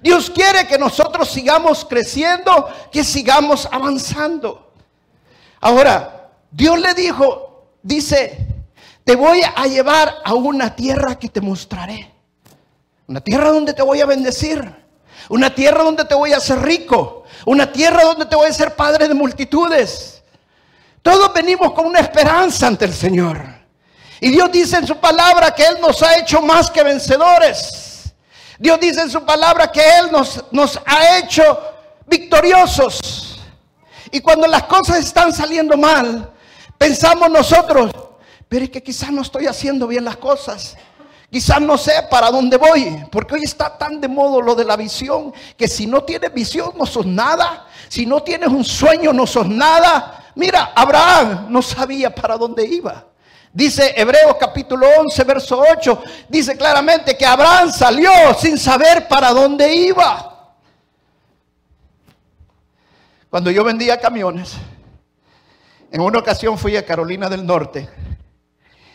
Dios 0.02 0.30
quiere 0.30 0.66
que 0.66 0.78
nosotros 0.78 1.30
sigamos 1.30 1.84
creciendo, 1.84 2.68
que 2.90 3.04
sigamos 3.04 3.68
avanzando. 3.70 4.72
Ahora, 5.60 6.30
Dios 6.50 6.78
le 6.80 6.92
dijo, 6.94 7.68
dice, 7.82 8.46
te 9.04 9.14
voy 9.14 9.42
a 9.42 9.64
llevar 9.66 10.16
a 10.24 10.34
una 10.34 10.74
tierra 10.74 11.18
que 11.18 11.28
te 11.28 11.40
mostraré. 11.40 12.10
Una 13.06 13.20
tierra 13.20 13.50
donde 13.50 13.74
te 13.74 13.82
voy 13.82 14.00
a 14.00 14.06
bendecir. 14.06 14.82
Una 15.28 15.54
tierra 15.54 15.84
donde 15.84 16.04
te 16.04 16.14
voy 16.14 16.32
a 16.32 16.38
hacer 16.38 16.60
rico. 16.60 17.24
Una 17.46 17.70
tierra 17.70 18.02
donde 18.02 18.26
te 18.26 18.34
voy 18.34 18.46
a 18.46 18.50
hacer 18.50 18.74
padre 18.74 19.06
de 19.06 19.14
multitudes. 19.14 20.22
Todos 21.00 21.32
venimos 21.32 21.72
con 21.72 21.86
una 21.86 22.00
esperanza 22.00 22.66
ante 22.66 22.84
el 22.84 22.92
Señor. 22.92 23.40
Y 24.20 24.30
Dios 24.30 24.50
dice 24.52 24.76
en 24.76 24.86
su 24.86 24.96
palabra 24.98 25.52
que 25.52 25.64
Él 25.64 25.78
nos 25.80 26.00
ha 26.02 26.16
hecho 26.16 26.40
más 26.40 26.70
que 26.70 26.82
vencedores. 26.82 27.81
Dios 28.62 28.78
dice 28.78 29.00
en 29.00 29.10
su 29.10 29.24
palabra 29.24 29.72
que 29.72 29.80
Él 29.80 30.12
nos, 30.12 30.80
ha 30.86 31.18
hecho 31.18 31.42
victoriosos. 32.06 33.40
Y 34.12 34.20
cuando 34.20 34.46
las 34.46 34.62
cosas 34.62 34.98
están 34.98 35.32
saliendo 35.32 35.76
mal, 35.76 36.30
pensamos 36.78 37.28
nosotros, 37.28 37.90
pero 38.48 38.64
es 38.64 38.70
que 38.70 38.80
quizás 38.80 39.10
no 39.10 39.22
estoy 39.22 39.48
haciendo 39.48 39.88
bien 39.88 40.04
las 40.04 40.16
cosas. 40.16 40.76
Quizás 41.28 41.60
no 41.60 41.76
sé 41.76 42.06
para 42.08 42.30
dónde 42.30 42.56
voy, 42.56 43.04
porque 43.10 43.34
hoy 43.34 43.42
está 43.42 43.76
tan 43.76 44.00
de 44.00 44.06
modo 44.06 44.40
lo 44.40 44.54
de 44.54 44.64
la 44.64 44.76
visión, 44.76 45.34
que 45.56 45.66
si 45.66 45.88
no 45.88 46.04
tienes 46.04 46.32
visión 46.32 46.70
no 46.78 46.86
sos 46.86 47.04
nada, 47.04 47.66
si 47.88 48.06
no 48.06 48.22
tienes 48.22 48.48
un 48.48 48.62
sueño 48.62 49.12
no 49.12 49.26
sos 49.26 49.48
nada. 49.48 50.30
Mira, 50.36 50.70
Abraham 50.76 51.46
no 51.48 51.62
sabía 51.62 52.14
para 52.14 52.36
dónde 52.36 52.64
iba. 52.64 53.06
Dice 53.54 53.92
Hebreos 53.94 54.36
capítulo 54.40 54.86
11, 55.00 55.24
verso 55.24 55.62
8, 55.76 56.02
dice 56.30 56.56
claramente 56.56 57.18
que 57.18 57.26
Abraham 57.26 57.70
salió 57.70 58.10
sin 58.38 58.56
saber 58.56 59.06
para 59.06 59.30
dónde 59.30 59.74
iba. 59.74 60.56
Cuando 63.28 63.50
yo 63.50 63.62
vendía 63.62 64.00
camiones, 64.00 64.54
en 65.90 66.00
una 66.00 66.18
ocasión 66.18 66.56
fui 66.56 66.76
a 66.76 66.86
Carolina 66.86 67.28
del 67.28 67.44
Norte 67.44 67.90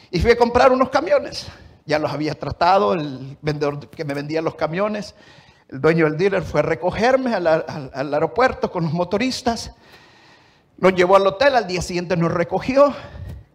y 0.09 0.19
fui 0.19 0.31
a 0.31 0.37
comprar 0.37 0.71
unos 0.71 0.89
camiones. 0.89 1.45
Ya 1.85 1.99
los 1.99 2.11
había 2.11 2.33
tratado, 2.33 2.93
el 2.93 3.37
vendedor 3.43 3.91
que 3.91 4.05
me 4.05 4.15
vendía 4.15 4.41
los 4.41 4.55
camiones, 4.55 5.13
el 5.69 5.81
dueño 5.81 6.05
del 6.05 6.17
dealer 6.17 6.41
fue 6.41 6.61
a 6.61 6.63
recogerme 6.63 7.35
al, 7.35 7.45
al 7.45 8.13
aeropuerto 8.13 8.71
con 8.71 8.85
los 8.85 8.93
motoristas, 8.93 9.71
nos 10.77 10.95
llevó 10.95 11.15
al 11.15 11.27
hotel, 11.27 11.55
al 11.55 11.67
día 11.67 11.83
siguiente 11.83 12.17
nos 12.17 12.31
recogió 12.31 12.95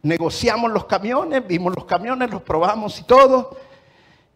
negociamos 0.03 0.71
los 0.71 0.85
camiones, 0.87 1.47
vimos 1.47 1.75
los 1.75 1.85
camiones, 1.85 2.31
los 2.31 2.43
probamos 2.43 2.99
y 2.99 3.05
todo. 3.05 3.57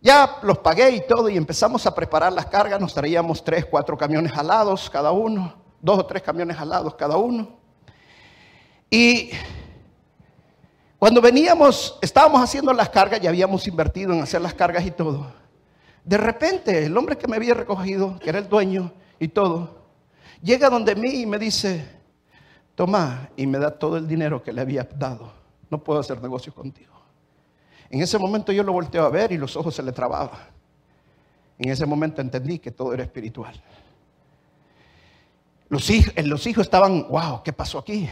Ya 0.00 0.38
los 0.42 0.58
pagué 0.58 0.90
y 0.90 1.06
todo 1.06 1.28
y 1.28 1.36
empezamos 1.36 1.84
a 1.86 1.94
preparar 1.94 2.32
las 2.32 2.46
cargas. 2.46 2.80
Nos 2.80 2.94
traíamos 2.94 3.42
tres, 3.42 3.64
cuatro 3.64 3.98
camiones 3.98 4.32
alados 4.36 4.88
cada 4.88 5.10
uno, 5.10 5.54
dos 5.80 5.98
o 5.98 6.06
tres 6.06 6.22
camiones 6.22 6.58
alados 6.58 6.94
cada 6.94 7.16
uno. 7.16 7.48
Y 8.88 9.30
cuando 10.98 11.20
veníamos, 11.20 11.98
estábamos 12.00 12.40
haciendo 12.40 12.72
las 12.72 12.88
cargas, 12.88 13.20
ya 13.20 13.30
habíamos 13.30 13.66
invertido 13.66 14.12
en 14.12 14.22
hacer 14.22 14.40
las 14.40 14.54
cargas 14.54 14.86
y 14.86 14.92
todo. 14.92 15.32
De 16.04 16.16
repente, 16.16 16.86
el 16.86 16.96
hombre 16.96 17.18
que 17.18 17.26
me 17.26 17.36
había 17.36 17.54
recogido, 17.54 18.16
que 18.20 18.30
era 18.30 18.38
el 18.38 18.48
dueño 18.48 18.92
y 19.18 19.26
todo, 19.28 19.86
llega 20.40 20.70
donde 20.70 20.94
mí 20.94 21.22
y 21.22 21.26
me 21.26 21.38
dice, 21.38 21.84
toma, 22.76 23.30
y 23.36 23.48
me 23.48 23.58
da 23.58 23.76
todo 23.76 23.96
el 23.96 24.06
dinero 24.06 24.40
que 24.40 24.52
le 24.52 24.60
había 24.60 24.84
dado 24.84 25.45
no 25.70 25.82
puedo 25.82 26.00
hacer 26.00 26.22
negocios 26.22 26.54
contigo. 26.54 26.94
En 27.90 28.00
ese 28.02 28.18
momento 28.18 28.52
yo 28.52 28.62
lo 28.62 28.72
volteo 28.72 29.04
a 29.04 29.10
ver 29.10 29.32
y 29.32 29.38
los 29.38 29.56
ojos 29.56 29.74
se 29.74 29.82
le 29.82 29.92
trababan. 29.92 30.38
En 31.58 31.70
ese 31.70 31.86
momento 31.86 32.20
entendí 32.20 32.58
que 32.58 32.70
todo 32.70 32.92
era 32.92 33.02
espiritual. 33.02 33.54
Los 35.68 35.88
hijos, 35.90 36.12
los 36.24 36.46
hijos 36.46 36.66
estaban, 36.66 37.08
wow, 37.08 37.42
¿qué 37.42 37.52
pasó 37.52 37.78
aquí? 37.78 38.08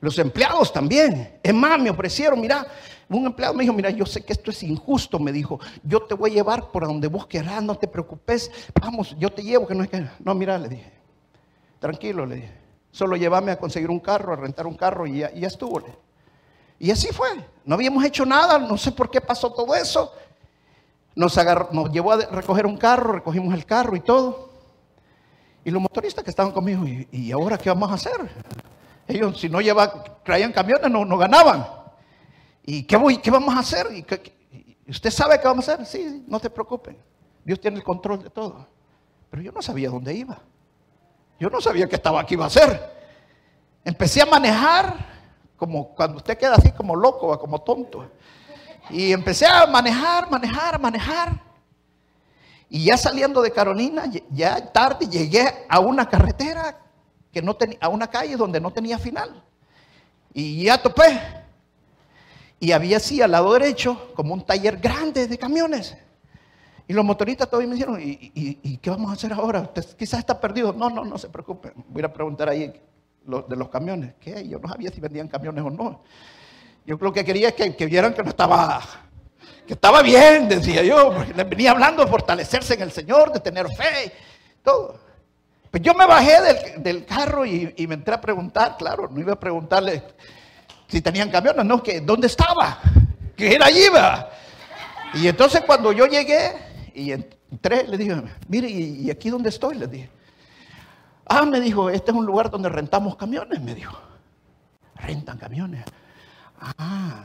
Los 0.00 0.18
empleados 0.18 0.72
también. 0.72 1.38
Es 1.42 1.54
más, 1.54 1.78
me 1.80 1.90
ofrecieron, 1.90 2.40
mira, 2.40 2.66
un 3.08 3.26
empleado 3.26 3.54
me 3.54 3.62
dijo, 3.62 3.74
mira, 3.74 3.90
yo 3.90 4.06
sé 4.06 4.24
que 4.24 4.32
esto 4.32 4.50
es 4.50 4.62
injusto, 4.62 5.18
me 5.18 5.32
dijo, 5.32 5.58
yo 5.82 6.02
te 6.02 6.14
voy 6.14 6.30
a 6.30 6.34
llevar 6.34 6.70
por 6.70 6.86
donde 6.86 7.08
vos 7.08 7.26
querrás, 7.26 7.62
no 7.62 7.74
te 7.74 7.88
preocupes, 7.88 8.50
vamos, 8.80 9.16
yo 9.18 9.30
te 9.30 9.42
llevo, 9.42 9.66
que 9.66 9.74
no 9.74 9.82
es 9.82 9.90
que, 9.90 10.06
no, 10.20 10.34
mira, 10.34 10.58
le 10.58 10.68
dije, 10.68 10.92
tranquilo, 11.78 12.26
le 12.26 12.36
dije, 12.36 12.52
solo 12.90 13.16
llévame 13.16 13.52
a 13.52 13.58
conseguir 13.58 13.90
un 13.90 14.00
carro, 14.00 14.32
a 14.32 14.36
rentar 14.36 14.66
un 14.66 14.74
carro 14.74 15.06
y 15.06 15.18
ya, 15.18 15.28
estuvo. 15.28 15.82
Y 16.78 16.90
así 16.90 17.08
fue. 17.08 17.28
No 17.64 17.74
habíamos 17.74 18.04
hecho 18.04 18.24
nada, 18.24 18.58
no 18.58 18.76
sé 18.76 18.92
por 18.92 19.10
qué 19.10 19.20
pasó 19.20 19.52
todo 19.52 19.74
eso. 19.74 20.12
Nos, 21.14 21.36
llevó 21.90 22.12
a 22.12 22.16
recoger 22.26 22.64
un 22.64 22.76
carro, 22.76 23.12
recogimos 23.12 23.52
el 23.52 23.66
carro 23.66 23.96
y 23.96 24.00
todo. 24.00 24.50
Y 25.64 25.70
los 25.70 25.82
motoristas 25.82 26.22
que 26.22 26.30
estaban 26.30 26.52
conmigo, 26.52 26.84
¿y, 26.86 27.32
ahora 27.32 27.58
qué 27.58 27.68
vamos 27.68 27.90
a 27.90 27.94
hacer? 27.94 28.30
Ellos, 29.06 29.38
si 29.38 29.48
no 29.48 29.60
lleva, 29.60 30.04
traían 30.22 30.52
camiones, 30.52 30.90
no, 30.90 31.04
no 31.04 31.18
ganaban. 31.18 31.66
¿Y 32.64 32.84
qué, 32.84 32.96
voy, 32.96 33.18
qué 33.18 33.30
vamos 33.30 33.54
a 33.54 33.58
hacer? 33.58 33.86
¿Y 33.92 34.90
¿Usted 34.90 35.10
sabe 35.10 35.40
qué 35.40 35.46
vamos 35.46 35.68
a 35.68 35.74
hacer? 35.74 35.86
Sí, 35.86 36.24
no 36.28 36.38
te 36.40 36.48
preocupen. 36.48 36.96
Dios 37.44 37.60
tiene 37.60 37.78
el 37.78 37.82
control 37.82 38.22
de 38.22 38.30
todo. 38.30 38.66
Pero 39.30 39.42
yo 39.42 39.52
no 39.52 39.60
sabía 39.60 39.90
dónde 39.90 40.14
iba. 40.14 40.38
Yo 41.38 41.50
no 41.50 41.60
sabía 41.60 41.88
qué 41.88 41.96
estaba 41.96 42.20
aquí 42.20 42.34
iba 42.34 42.44
a 42.44 42.48
hacer. 42.48 42.98
Empecé 43.84 44.22
a 44.22 44.26
manejar 44.26 45.17
como 45.58 45.88
cuando 45.94 46.18
usted 46.18 46.38
queda 46.38 46.54
así 46.54 46.70
como 46.72 46.96
loco, 46.96 47.38
como 47.38 47.60
tonto. 47.60 48.08
Y 48.88 49.12
empecé 49.12 49.44
a 49.44 49.66
manejar, 49.66 50.30
manejar, 50.30 50.80
manejar. 50.80 51.42
Y 52.70 52.84
ya 52.84 52.96
saliendo 52.96 53.42
de 53.42 53.50
Carolina, 53.50 54.04
ya 54.30 54.72
tarde 54.72 55.06
llegué 55.06 55.66
a 55.68 55.80
una 55.80 56.08
carretera 56.08 56.78
que 57.32 57.42
no 57.42 57.54
tenía, 57.54 57.78
a 57.80 57.88
una 57.88 58.06
calle 58.06 58.36
donde 58.36 58.60
no 58.60 58.70
tenía 58.70 58.98
final. 58.98 59.42
Y 60.32 60.64
ya 60.64 60.80
topé. 60.80 61.20
Y 62.60 62.72
había 62.72 62.98
así 62.98 63.20
al 63.20 63.32
lado 63.32 63.52
derecho 63.52 64.12
como 64.14 64.34
un 64.34 64.44
taller 64.44 64.78
grande 64.78 65.26
de 65.26 65.38
camiones. 65.38 65.96
Y 66.86 66.92
los 66.92 67.04
motoristas 67.04 67.50
todavía 67.50 67.68
me 67.68 67.74
dijeron, 67.74 67.98
¿y, 68.00 68.76
qué 68.78 68.90
vamos 68.90 69.10
a 69.10 69.14
hacer 69.14 69.32
ahora? 69.32 69.60
Usted 69.60 69.84
quizás 69.96 70.20
está 70.20 70.40
perdido. 70.40 70.72
No, 70.72 70.88
no, 70.88 71.04
no 71.04 71.18
se 71.18 71.28
preocupe. 71.28 71.72
Voy 71.88 72.02
a 72.02 72.12
preguntar 72.12 72.48
ahí 72.48 72.72
de 73.28 73.56
los 73.56 73.68
camiones. 73.68 74.14
¿Qué? 74.18 74.48
Yo 74.48 74.58
no 74.58 74.68
sabía 74.68 74.90
si 74.90 75.00
vendían 75.00 75.28
camiones 75.28 75.62
o 75.64 75.70
no. 75.70 76.02
Yo 76.86 76.98
creo 76.98 77.12
que 77.12 77.24
quería 77.24 77.52
que, 77.52 77.76
que 77.76 77.86
vieran 77.86 78.14
que 78.14 78.22
no 78.22 78.30
estaba, 78.30 78.80
que 79.66 79.74
estaba 79.74 80.00
bien, 80.02 80.48
decía 80.48 80.82
yo, 80.82 81.12
porque 81.14 81.34
les 81.34 81.48
venía 81.48 81.72
hablando 81.72 82.02
de 82.02 82.10
fortalecerse 82.10 82.74
en 82.74 82.82
el 82.82 82.90
Señor, 82.90 83.30
de 83.30 83.40
tener 83.40 83.68
fe, 83.68 84.12
todo. 84.62 84.98
Pues 85.70 85.82
yo 85.82 85.92
me 85.92 86.06
bajé 86.06 86.78
del, 86.78 87.04
carro 87.04 87.44
y, 87.44 87.74
me 87.86 87.94
entré 87.94 88.14
a 88.14 88.20
preguntar, 88.20 88.76
claro, 88.78 89.08
no 89.10 89.20
iba 89.20 89.34
a 89.34 89.38
preguntarle 89.38 90.02
si 90.86 91.02
tenían 91.02 91.30
camiones, 91.30 91.62
no, 91.66 91.82
que 91.82 92.00
dónde 92.00 92.28
estaba, 92.28 92.80
que 93.36 93.54
era 93.54 93.66
allí, 93.66 93.84
Y 95.12 95.28
entonces 95.28 95.60
cuando 95.66 95.92
yo 95.92 96.06
llegué 96.06 96.52
y 96.94 97.12
entré, 97.12 97.86
le 97.86 97.98
dije, 97.98 98.22
mire, 98.48 98.70
¿y 98.70 99.10
aquí 99.10 99.28
dónde 99.28 99.50
estoy? 99.50 99.74
Le 99.74 99.86
dije. 99.86 100.17
Ah, 101.28 101.44
me 101.44 101.60
dijo, 101.60 101.90
este 101.90 102.10
es 102.10 102.16
un 102.16 102.24
lugar 102.24 102.50
donde 102.50 102.68
rentamos 102.68 103.16
camiones, 103.16 103.60
me 103.60 103.74
dijo. 103.74 103.98
Rentan 104.96 105.38
camiones. 105.38 105.84
Ah, 106.60 107.24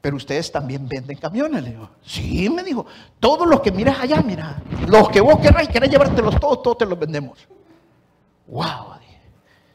pero 0.00 0.16
ustedes 0.16 0.50
también 0.50 0.88
venden 0.88 1.18
camiones, 1.18 1.62
le 1.62 1.70
digo. 1.70 1.90
Sí, 2.02 2.48
me 2.48 2.62
dijo, 2.62 2.86
todos 3.20 3.46
los 3.46 3.60
que 3.60 3.70
miras 3.70 4.00
allá, 4.00 4.22
mira, 4.22 4.62
los 4.88 5.08
que 5.10 5.20
vos 5.20 5.38
querés, 5.40 5.68
querés 5.68 5.90
llevártelos 5.90 6.40
todos, 6.40 6.62
todos 6.62 6.78
te 6.78 6.86
los 6.86 6.98
vendemos. 6.98 7.46
Wow, 8.46 8.94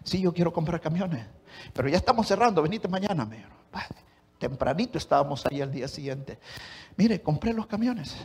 sí, 0.03 0.21
yo 0.21 0.33
quiero 0.33 0.51
comprar 0.51 0.79
camiones, 0.79 1.25
pero 1.73 1.89
ya 1.89 1.97
estamos 1.97 2.27
cerrando, 2.27 2.61
venite 2.61 2.87
mañana, 2.87 3.25
me 3.25 3.37
dijo. 3.37 3.49
Tempranito 4.39 4.97
estábamos 4.97 5.45
ahí 5.45 5.61
al 5.61 5.71
día 5.71 5.87
siguiente. 5.87 6.39
Mire, 6.97 7.21
compré 7.21 7.53
los 7.53 7.67
camiones. 7.67 8.15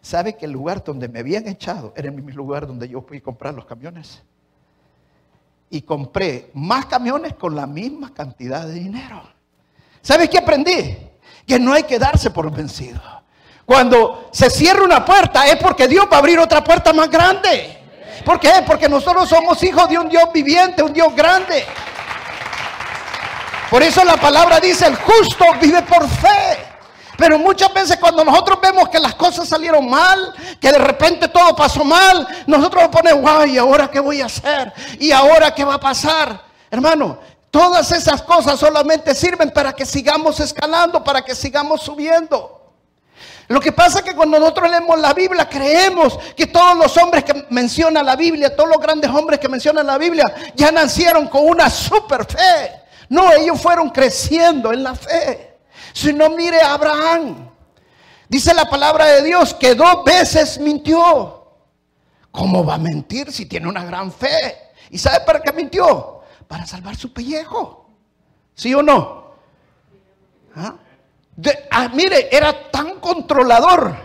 ¿Sabe 0.00 0.36
que 0.36 0.46
el 0.46 0.52
lugar 0.52 0.84
donde 0.84 1.08
me 1.08 1.18
habían 1.18 1.48
echado 1.48 1.92
era 1.96 2.08
el 2.08 2.14
mismo 2.14 2.30
lugar 2.30 2.68
donde 2.68 2.88
yo 2.88 3.02
fui 3.02 3.18
a 3.18 3.20
comprar 3.22 3.52
los 3.52 3.64
camiones? 3.66 4.22
Y 5.70 5.82
compré 5.82 6.50
más 6.54 6.86
camiones 6.86 7.34
con 7.34 7.54
la 7.54 7.66
misma 7.66 8.12
cantidad 8.12 8.66
de 8.66 8.74
dinero. 8.74 9.22
¿Sabes 10.02 10.28
qué 10.28 10.38
aprendí? 10.38 10.98
Que 11.46 11.58
no 11.58 11.72
hay 11.72 11.84
que 11.84 11.98
darse 11.98 12.30
por 12.30 12.50
vencido. 12.50 13.00
Cuando 13.64 14.28
se 14.32 14.50
cierra 14.50 14.82
una 14.82 15.04
puerta 15.04 15.46
es 15.46 15.56
porque 15.56 15.86
Dios 15.86 16.06
va 16.10 16.16
a 16.16 16.18
abrir 16.18 16.38
otra 16.40 16.64
puerta 16.64 16.92
más 16.92 17.08
grande. 17.08 17.78
¿Por 18.24 18.40
qué? 18.40 18.50
Porque 18.66 18.88
nosotros 18.88 19.28
somos 19.28 19.62
hijos 19.62 19.88
de 19.88 19.98
un 19.98 20.08
Dios 20.08 20.24
viviente, 20.34 20.82
un 20.82 20.92
Dios 20.92 21.14
grande. 21.14 21.64
Por 23.70 23.82
eso 23.82 24.04
la 24.04 24.16
palabra 24.16 24.58
dice, 24.58 24.86
el 24.86 24.96
justo 24.96 25.44
vive 25.60 25.82
por 25.82 26.08
fe. 26.08 26.69
Pero 27.20 27.38
muchas 27.38 27.70
veces 27.74 27.98
cuando 27.98 28.24
nosotros 28.24 28.58
vemos 28.62 28.88
que 28.88 28.98
las 28.98 29.14
cosas 29.14 29.46
salieron 29.46 29.90
mal, 29.90 30.34
que 30.58 30.72
de 30.72 30.78
repente 30.78 31.28
todo 31.28 31.54
pasó 31.54 31.84
mal, 31.84 32.26
nosotros 32.46 32.84
nos 32.84 32.90
ponemos, 32.90 33.20
wow, 33.20 33.44
¿y 33.44 33.58
ahora 33.58 33.90
qué 33.90 34.00
voy 34.00 34.22
a 34.22 34.24
hacer? 34.24 34.72
¿Y 34.98 35.12
ahora 35.12 35.54
qué 35.54 35.62
va 35.62 35.74
a 35.74 35.80
pasar? 35.80 36.42
Hermano, 36.70 37.18
todas 37.50 37.92
esas 37.92 38.22
cosas 38.22 38.58
solamente 38.58 39.14
sirven 39.14 39.50
para 39.50 39.74
que 39.74 39.84
sigamos 39.84 40.40
escalando, 40.40 41.04
para 41.04 41.20
que 41.20 41.34
sigamos 41.34 41.82
subiendo. 41.82 42.72
Lo 43.48 43.60
que 43.60 43.72
pasa 43.72 43.98
es 43.98 44.04
que 44.06 44.16
cuando 44.16 44.40
nosotros 44.40 44.70
leemos 44.70 44.98
la 44.98 45.12
Biblia 45.12 45.46
creemos 45.46 46.18
que 46.34 46.46
todos 46.46 46.74
los 46.74 46.96
hombres 46.96 47.22
que 47.24 47.44
menciona 47.50 48.02
la 48.02 48.16
Biblia, 48.16 48.56
todos 48.56 48.70
los 48.70 48.78
grandes 48.78 49.10
hombres 49.10 49.38
que 49.38 49.48
mencionan 49.50 49.86
la 49.86 49.98
Biblia, 49.98 50.34
ya 50.54 50.72
nacieron 50.72 51.28
con 51.28 51.46
una 51.46 51.68
super 51.68 52.24
fe. 52.24 52.80
No, 53.10 53.30
ellos 53.30 53.60
fueron 53.60 53.90
creciendo 53.90 54.72
en 54.72 54.84
la 54.84 54.94
fe. 54.94 55.49
Si 55.92 56.12
no, 56.12 56.30
mire 56.30 56.60
a 56.60 56.74
Abraham. 56.74 57.50
Dice 58.28 58.54
la 58.54 58.64
palabra 58.70 59.06
de 59.06 59.22
Dios 59.22 59.54
que 59.54 59.74
dos 59.74 60.04
veces 60.04 60.58
mintió. 60.60 61.40
¿Cómo 62.30 62.64
va 62.64 62.74
a 62.74 62.78
mentir 62.78 63.32
si 63.32 63.46
tiene 63.46 63.68
una 63.68 63.84
gran 63.84 64.12
fe? 64.12 64.72
¿Y 64.90 64.98
sabe 64.98 65.24
para 65.24 65.40
qué 65.40 65.52
mintió? 65.52 66.20
Para 66.46 66.66
salvar 66.66 66.96
su 66.96 67.12
pellejo. 67.12 67.90
¿Sí 68.54 68.72
o 68.74 68.82
no? 68.82 69.32
¿Ah? 70.54 70.74
ah, 71.70 71.88
mire, 71.92 72.28
era 72.30 72.70
tan 72.70 73.00
controlador 73.00 73.96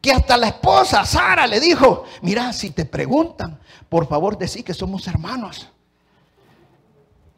que 0.00 0.12
hasta 0.12 0.36
la 0.36 0.48
esposa, 0.48 1.04
Sara, 1.04 1.46
le 1.46 1.58
dijo, 1.58 2.04
mira, 2.22 2.52
si 2.52 2.70
te 2.70 2.84
preguntan, 2.84 3.60
por 3.88 4.08
favor 4.08 4.36
decí 4.36 4.62
que 4.62 4.74
somos 4.74 5.06
hermanos. 5.06 5.71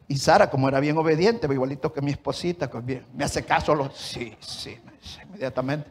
Y 0.07 0.17
Sara, 0.17 0.49
como 0.49 0.67
era 0.67 0.79
bien 0.79 0.97
obediente, 0.97 1.47
igualito 1.51 1.91
que 1.91 2.01
mi 2.01 2.11
esposita, 2.11 2.69
me 3.13 3.25
hace 3.25 3.43
caso. 3.43 3.73
Los, 3.73 3.97
sí, 3.97 4.35
sí, 4.39 4.77
inmediatamente. 5.23 5.89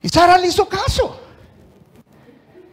Y 0.00 0.08
Sara 0.08 0.38
le 0.38 0.46
hizo 0.46 0.66
caso. 0.68 1.20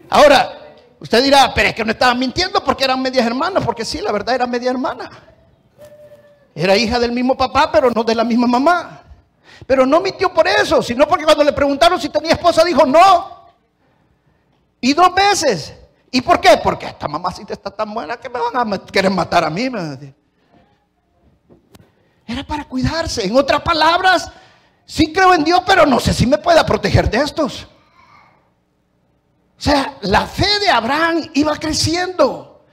Ahora, 0.09 0.75
usted 0.99 1.23
dirá, 1.23 1.53
pero 1.53 1.69
es 1.69 1.75
que 1.75 1.83
no 1.83 1.91
estaba 1.91 2.13
mintiendo 2.13 2.63
porque 2.63 2.83
eran 2.83 3.01
medias 3.01 3.25
hermanas, 3.25 3.63
porque 3.65 3.83
sí, 3.83 3.99
la 3.99 4.11
verdad 4.11 4.35
era 4.35 4.47
media 4.47 4.71
hermana. 4.71 5.09
Era 6.53 6.75
hija 6.75 6.99
del 6.99 7.11
mismo 7.11 7.35
papá, 7.35 7.69
pero 7.71 7.89
no 7.91 8.03
de 8.03 8.15
la 8.15 8.23
misma 8.23 8.47
mamá. 8.47 9.03
Pero 9.65 9.85
no 9.85 10.01
mintió 10.01 10.33
por 10.33 10.47
eso, 10.47 10.81
sino 10.81 11.07
porque 11.07 11.23
cuando 11.23 11.43
le 11.43 11.53
preguntaron 11.53 11.99
si 11.99 12.09
tenía 12.09 12.33
esposa, 12.33 12.63
dijo 12.63 12.85
no. 12.85 13.47
Y 14.79 14.93
dos 14.93 15.13
veces. 15.13 15.73
¿Y 16.11 16.21
por 16.21 16.41
qué? 16.41 16.59
Porque 16.61 16.87
esta 16.87 17.07
mamacita 17.07 17.53
está 17.53 17.71
tan 17.71 17.93
buena 17.93 18.17
que 18.17 18.27
me 18.27 18.39
van 18.39 18.73
a 18.73 18.77
querer 18.85 19.11
matar 19.11 19.45
a 19.45 19.49
mí. 19.49 19.69
Era 22.31 22.43
para 22.43 22.65
cuidarse. 22.65 23.25
En 23.25 23.35
otras 23.35 23.61
palabras, 23.61 24.29
sí 24.85 25.11
creo 25.13 25.33
en 25.33 25.43
Dios, 25.43 25.61
pero 25.65 25.85
no 25.85 25.99
sé 25.99 26.13
si 26.13 26.25
me 26.25 26.37
pueda 26.37 26.65
proteger 26.65 27.09
de 27.09 27.19
estos. 27.19 27.67
O 29.57 29.63
sea, 29.63 29.97
la 30.01 30.25
fe 30.25 30.59
de 30.59 30.69
Abraham 30.69 31.29
iba 31.33 31.55
creciendo. 31.57 32.65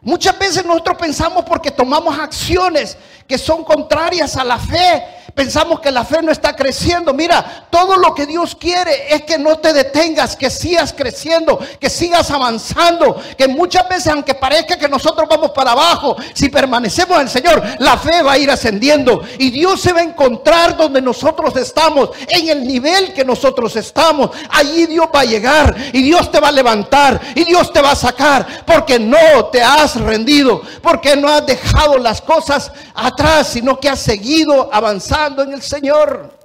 Muchas 0.00 0.38
veces 0.38 0.64
nosotros 0.64 0.96
pensamos 0.96 1.44
porque 1.44 1.70
tomamos 1.70 2.16
acciones 2.18 2.96
que 3.26 3.36
son 3.36 3.64
contrarias 3.64 4.36
a 4.36 4.44
la 4.44 4.58
fe, 4.58 5.04
pensamos 5.38 5.78
que 5.78 5.92
la 5.92 6.04
fe 6.04 6.20
no 6.20 6.32
está 6.32 6.56
creciendo. 6.56 7.14
Mira, 7.14 7.68
todo 7.70 7.96
lo 7.96 8.12
que 8.12 8.26
Dios 8.26 8.56
quiere 8.56 9.14
es 9.14 9.22
que 9.22 9.38
no 9.38 9.58
te 9.58 9.72
detengas, 9.72 10.34
que 10.34 10.50
sigas 10.50 10.92
creciendo, 10.92 11.60
que 11.78 11.88
sigas 11.88 12.32
avanzando, 12.32 13.22
que 13.36 13.46
muchas 13.46 13.88
veces 13.88 14.08
aunque 14.08 14.34
parezca 14.34 14.76
que 14.76 14.88
nosotros 14.88 15.28
vamos 15.30 15.52
para 15.52 15.70
abajo, 15.70 16.16
si 16.34 16.48
permanecemos 16.48 17.14
en 17.18 17.22
el 17.22 17.28
Señor, 17.28 17.62
la 17.78 17.96
fe 17.96 18.20
va 18.20 18.32
a 18.32 18.38
ir 18.38 18.50
ascendiendo 18.50 19.22
y 19.38 19.50
Dios 19.50 19.80
se 19.80 19.92
va 19.92 20.00
a 20.00 20.02
encontrar 20.02 20.76
donde 20.76 21.00
nosotros 21.00 21.54
estamos, 21.54 22.10
en 22.26 22.48
el 22.48 22.66
nivel 22.66 23.12
que 23.12 23.24
nosotros 23.24 23.76
estamos. 23.76 24.30
Allí 24.50 24.86
Dios 24.86 25.06
va 25.14 25.20
a 25.20 25.24
llegar 25.24 25.76
y 25.92 26.02
Dios 26.02 26.32
te 26.32 26.40
va 26.40 26.48
a 26.48 26.52
levantar 26.52 27.20
y 27.36 27.44
Dios 27.44 27.72
te 27.72 27.80
va 27.80 27.92
a 27.92 27.96
sacar 27.96 28.64
porque 28.66 28.98
no 28.98 29.46
te 29.52 29.62
has 29.62 30.00
rendido, 30.00 30.62
porque 30.82 31.14
no 31.14 31.28
has 31.28 31.46
dejado 31.46 31.96
las 31.96 32.20
cosas 32.20 32.72
atrás, 32.92 33.46
sino 33.46 33.78
que 33.78 33.88
has 33.88 34.00
seguido 34.00 34.68
avanzando 34.72 35.27
en 35.36 35.52
el 35.52 35.62
Señor. 35.62 36.38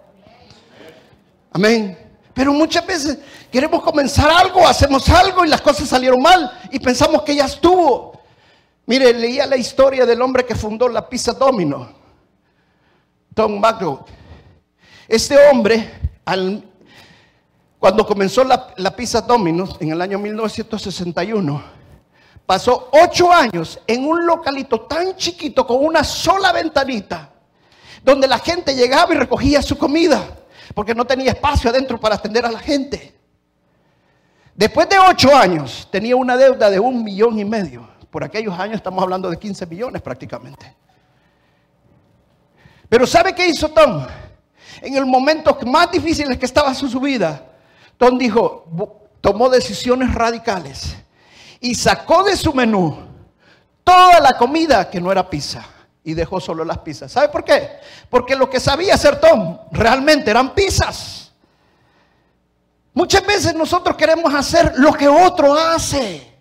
Amén. 1.51 1.97
Pero 2.33 2.51
muchas 2.51 2.85
veces 2.85 3.19
queremos 3.51 3.83
comenzar 3.83 4.29
algo, 4.29 4.67
hacemos 4.67 5.07
algo 5.09 5.45
y 5.45 5.49
las 5.49 5.61
cosas 5.61 5.87
salieron 5.87 6.21
mal 6.21 6.51
y 6.71 6.79
pensamos 6.79 7.21
que 7.21 7.35
ya 7.35 7.45
estuvo. 7.45 8.19
Mire, 8.85 9.13
leía 9.13 9.45
la 9.45 9.55
historia 9.55 10.05
del 10.05 10.21
hombre 10.21 10.45
que 10.45 10.55
fundó 10.55 10.89
la 10.89 11.07
Pizza 11.07 11.33
Domino, 11.33 11.89
Tom 13.33 13.59
McGraw. 13.59 14.03
Este 15.07 15.37
hombre, 15.47 15.91
cuando 17.77 18.05
comenzó 18.05 18.43
la, 18.43 18.73
la 18.77 18.95
Pizza 18.95 19.21
Domino 19.21 19.77
en 19.79 19.91
el 19.91 20.01
año 20.01 20.17
1961, 20.17 21.63
pasó 22.45 22.89
ocho 22.91 23.31
años 23.31 23.79
en 23.85 24.05
un 24.05 24.25
localito 24.25 24.81
tan 24.81 25.15
chiquito 25.15 25.67
con 25.67 25.85
una 25.85 26.03
sola 26.03 26.51
ventanita 26.51 27.32
donde 28.03 28.27
la 28.27 28.37
gente 28.37 28.75
llegaba 28.75 29.13
y 29.13 29.17
recogía 29.17 29.61
su 29.61 29.77
comida, 29.77 30.21
porque 30.75 30.93
no 30.93 31.05
tenía 31.05 31.31
espacio 31.31 31.69
adentro 31.69 31.99
para 31.99 32.15
atender 32.15 32.45
a 32.45 32.51
la 32.51 32.59
gente. 32.59 33.15
Después 34.53 34.87
de 34.89 34.99
ocho 34.99 35.35
años 35.35 35.87
tenía 35.89 36.15
una 36.15 36.35
deuda 36.35 36.69
de 36.69 36.79
un 36.79 37.03
millón 37.03 37.39
y 37.39 37.45
medio. 37.45 37.87
Por 38.11 38.23
aquellos 38.23 38.57
años 38.59 38.75
estamos 38.75 39.01
hablando 39.01 39.29
de 39.29 39.39
15 39.39 39.65
millones 39.65 40.01
prácticamente. 40.01 40.75
Pero 42.89 43.07
¿sabe 43.07 43.33
qué 43.33 43.47
hizo 43.47 43.69
Tom? 43.69 44.05
En 44.81 44.95
el 44.95 45.05
momento 45.05 45.57
más 45.65 45.89
difícil 45.89 46.37
que 46.37 46.45
estaba 46.45 46.73
su 46.75 46.99
vida, 46.99 47.43
Tom 47.97 48.17
dijo, 48.17 48.99
tomó 49.21 49.49
decisiones 49.49 50.13
radicales 50.13 50.95
y 51.59 51.73
sacó 51.73 52.23
de 52.23 52.35
su 52.35 52.53
menú 52.53 52.97
toda 53.83 54.19
la 54.19 54.33
comida 54.33 54.89
que 54.89 55.01
no 55.01 55.11
era 55.11 55.27
pizza 55.27 55.65
y 56.03 56.13
dejó 56.13 56.39
solo 56.39 56.65
las 56.65 56.79
pizzas. 56.79 57.11
¿Sabe 57.11 57.29
por 57.29 57.43
qué? 57.43 57.79
Porque 58.09 58.35
lo 58.35 58.49
que 58.49 58.59
sabía 58.59 58.95
hacer 58.95 59.19
Tom 59.19 59.57
realmente 59.71 60.31
eran 60.31 60.53
pizzas. 60.53 61.31
Muchas 62.93 63.25
veces 63.25 63.55
nosotros 63.55 63.95
queremos 63.95 64.33
hacer 64.33 64.73
lo 64.77 64.93
que 64.93 65.07
otro 65.07 65.53
hace. 65.53 66.31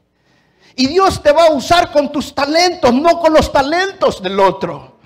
Y 0.75 0.87
Dios 0.89 1.23
te 1.23 1.33
va 1.33 1.47
a 1.47 1.53
usar 1.53 1.93
con 1.93 2.11
tus 2.11 2.35
talentos, 2.35 2.93
no 2.93 3.21
con 3.21 3.33
los 3.33 3.53
talentos 3.53 4.23
del 4.23 4.39
otro. 4.41 4.99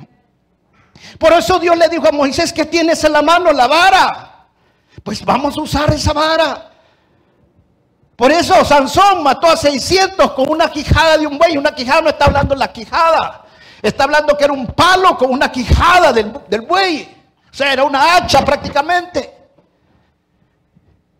Por 1.18 1.32
eso 1.32 1.58
Dios 1.58 1.76
le 1.76 1.88
dijo 1.88 2.08
a 2.08 2.12
Moisés 2.12 2.52
que 2.52 2.64
tienes 2.64 3.02
en 3.04 3.12
la 3.12 3.22
mano 3.22 3.52
la 3.52 3.66
vara. 3.66 4.46
Pues 5.02 5.24
vamos 5.24 5.56
a 5.56 5.62
usar 5.62 5.92
esa 5.92 6.12
vara. 6.12 6.72
Por 8.16 8.32
eso 8.32 8.64
Sansón 8.64 9.22
mató 9.22 9.46
a 9.46 9.56
600 9.56 10.32
con 10.32 10.50
una 10.50 10.70
quijada 10.70 11.18
de 11.18 11.26
un 11.26 11.36
buey. 11.38 11.56
Una 11.56 11.74
quijada 11.74 12.00
no 12.00 12.08
está 12.08 12.26
hablando 12.26 12.54
de 12.54 12.58
la 12.60 12.72
quijada. 12.72 13.45
Está 13.82 14.04
hablando 14.04 14.36
que 14.36 14.44
era 14.44 14.52
un 14.52 14.66
palo 14.66 15.16
con 15.16 15.30
una 15.30 15.50
quijada 15.50 16.12
del, 16.12 16.60
buey. 16.62 17.16
O 17.50 17.54
sea, 17.54 17.72
era 17.72 17.84
una 17.84 18.16
hacha 18.16 18.44
prácticamente. 18.44 19.34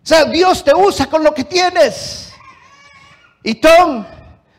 O 0.02 0.06
sea, 0.06 0.24
Dios 0.24 0.62
te 0.62 0.74
usa 0.74 1.06
con 1.06 1.22
lo 1.22 1.34
que 1.34 1.44
tienes. 1.44 2.32
Y 3.42 3.56
Tom 3.56 4.04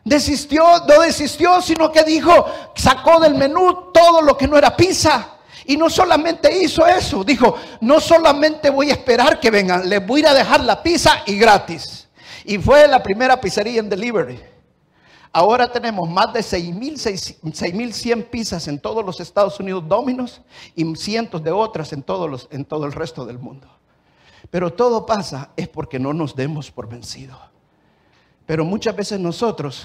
desistió, 0.04 0.64
no 0.88 1.02
desistió, 1.02 1.62
sino 1.62 1.92
que 1.92 2.04
dijo, 2.04 2.46
sacó 2.76 3.20
del 3.20 3.36
menú 3.36 3.92
todo 3.94 4.22
lo 4.22 4.38
que 4.38 4.48
no 4.48 4.58
era 4.58 4.76
pizza 4.76 5.28
Y 5.66 5.76
no 5.76 5.90
solamente 5.90 6.64
hizo 6.64 6.86
eso, 6.86 7.24
dijo, 7.24 7.58
no 7.82 8.00
solamente 8.00 8.70
voy 8.70 8.90
a 8.90 8.94
esperar 8.94 9.40
que 9.40 9.52
vengan, 9.52 9.90
les 9.90 10.06
voy 10.06 10.26
a 10.26 10.34
dejar 10.34 10.62
la 10.62 10.82
pizza 10.82 11.24
y 11.26 11.38
gratis. 11.38 12.08
Y 12.46 12.58
fue 12.58 12.88
la 12.88 13.04
primera 13.04 13.40
pizzería 13.40 13.80
en 13.80 13.90
delivery. 13.90 14.57
Ahora 15.32 15.72
tenemos 15.72 16.10
más 16.10 16.34
de 16.34 16.40
6.100 16.40 18.30
pizzas 18.30 18.68
en 18.68 18.80
todos 18.80 19.06
los 19.06 19.20
Estados 19.20 19.60
Unidos 19.60 19.84
Dominos 19.88 20.42
y 20.76 20.96
cientos 20.96 21.44
de 21.44 21.52
otras 21.52 21.94
en, 21.94 22.02
todos 22.02 22.30
los, 22.30 22.48
en 22.52 22.66
todo 22.66 22.86
el 22.86 22.94
resto 22.94 23.26
del 23.26 23.40
mundo. 23.40 23.68
Pero 24.50 24.74
todo 24.74 25.06
pasa 25.06 25.52
es 25.56 25.68
porque 25.68 26.00
no 26.00 26.14
nos 26.14 26.36
demos 26.36 26.72
por 26.72 26.88
vencidos. 26.88 27.38
Pero 28.46 28.64
muchas 28.64 28.96
veces 28.96 29.20
nosotros, 29.20 29.84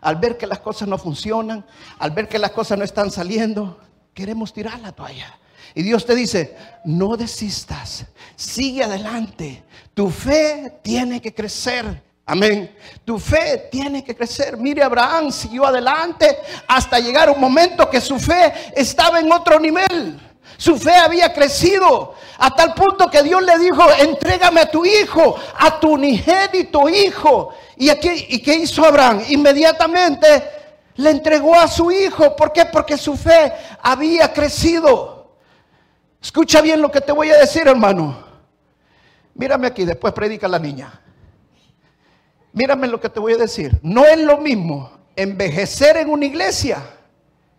al 0.00 0.16
ver 0.16 0.38
que 0.38 0.46
las 0.46 0.60
cosas 0.60 0.88
no 0.88 0.96
funcionan, 0.96 1.66
al 1.98 2.10
ver 2.12 2.28
que 2.28 2.38
las 2.38 2.50
cosas 2.50 2.78
no 2.78 2.84
están 2.84 3.10
saliendo, 3.10 3.78
queremos 4.14 4.52
tirar 4.52 4.80
la 4.80 4.92
toalla. 4.92 5.38
Y 5.74 5.82
Dios 5.82 6.06
te 6.06 6.14
dice, 6.14 6.56
no 6.84 7.16
desistas, 7.16 8.06
sigue 8.36 8.84
adelante. 8.84 9.64
Tu 9.92 10.08
fe 10.08 10.80
tiene 10.82 11.20
que 11.20 11.34
crecer. 11.34 12.02
Amén. 12.26 12.74
Tu 13.04 13.18
fe 13.18 13.68
tiene 13.70 14.02
que 14.02 14.16
crecer. 14.16 14.56
Mire, 14.56 14.82
Abraham 14.82 15.30
siguió 15.30 15.66
adelante 15.66 16.38
hasta 16.66 16.98
llegar 16.98 17.28
un 17.28 17.40
momento 17.40 17.90
que 17.90 18.00
su 18.00 18.18
fe 18.18 18.52
estaba 18.74 19.20
en 19.20 19.30
otro 19.30 19.60
nivel. 19.60 20.20
Su 20.56 20.78
fe 20.78 20.94
había 20.94 21.32
crecido 21.34 22.14
a 22.38 22.54
tal 22.54 22.74
punto 22.74 23.10
que 23.10 23.22
Dios 23.22 23.42
le 23.42 23.58
dijo, 23.58 23.82
entrégame 23.98 24.62
a 24.62 24.70
tu 24.70 24.84
hijo, 24.84 25.36
a 25.58 25.78
tu 25.78 25.92
unigénito 25.92 26.88
hijo. 26.88 27.50
¿Y, 27.76 27.90
aquí, 27.90 28.08
¿Y 28.28 28.40
qué 28.40 28.54
hizo 28.54 28.84
Abraham? 28.84 29.22
Inmediatamente 29.28 30.44
le 30.96 31.10
entregó 31.10 31.54
a 31.54 31.68
su 31.68 31.90
hijo. 31.90 32.34
¿Por 32.36 32.52
qué? 32.52 32.64
Porque 32.66 32.96
su 32.96 33.16
fe 33.16 33.52
había 33.82 34.32
crecido. 34.32 35.36
Escucha 36.22 36.62
bien 36.62 36.80
lo 36.80 36.90
que 36.90 37.02
te 37.02 37.12
voy 37.12 37.30
a 37.30 37.36
decir, 37.36 37.68
hermano. 37.68 38.24
Mírame 39.34 39.66
aquí, 39.66 39.84
después 39.84 40.14
predica 40.14 40.48
la 40.48 40.58
niña. 40.58 41.03
Mírame 42.54 42.86
lo 42.86 43.00
que 43.00 43.08
te 43.08 43.18
voy 43.18 43.32
a 43.32 43.36
decir. 43.36 43.78
No 43.82 44.06
es 44.06 44.18
lo 44.18 44.38
mismo 44.38 44.90
envejecer 45.16 45.96
en 45.96 46.08
una 46.08 46.24
iglesia 46.24 46.78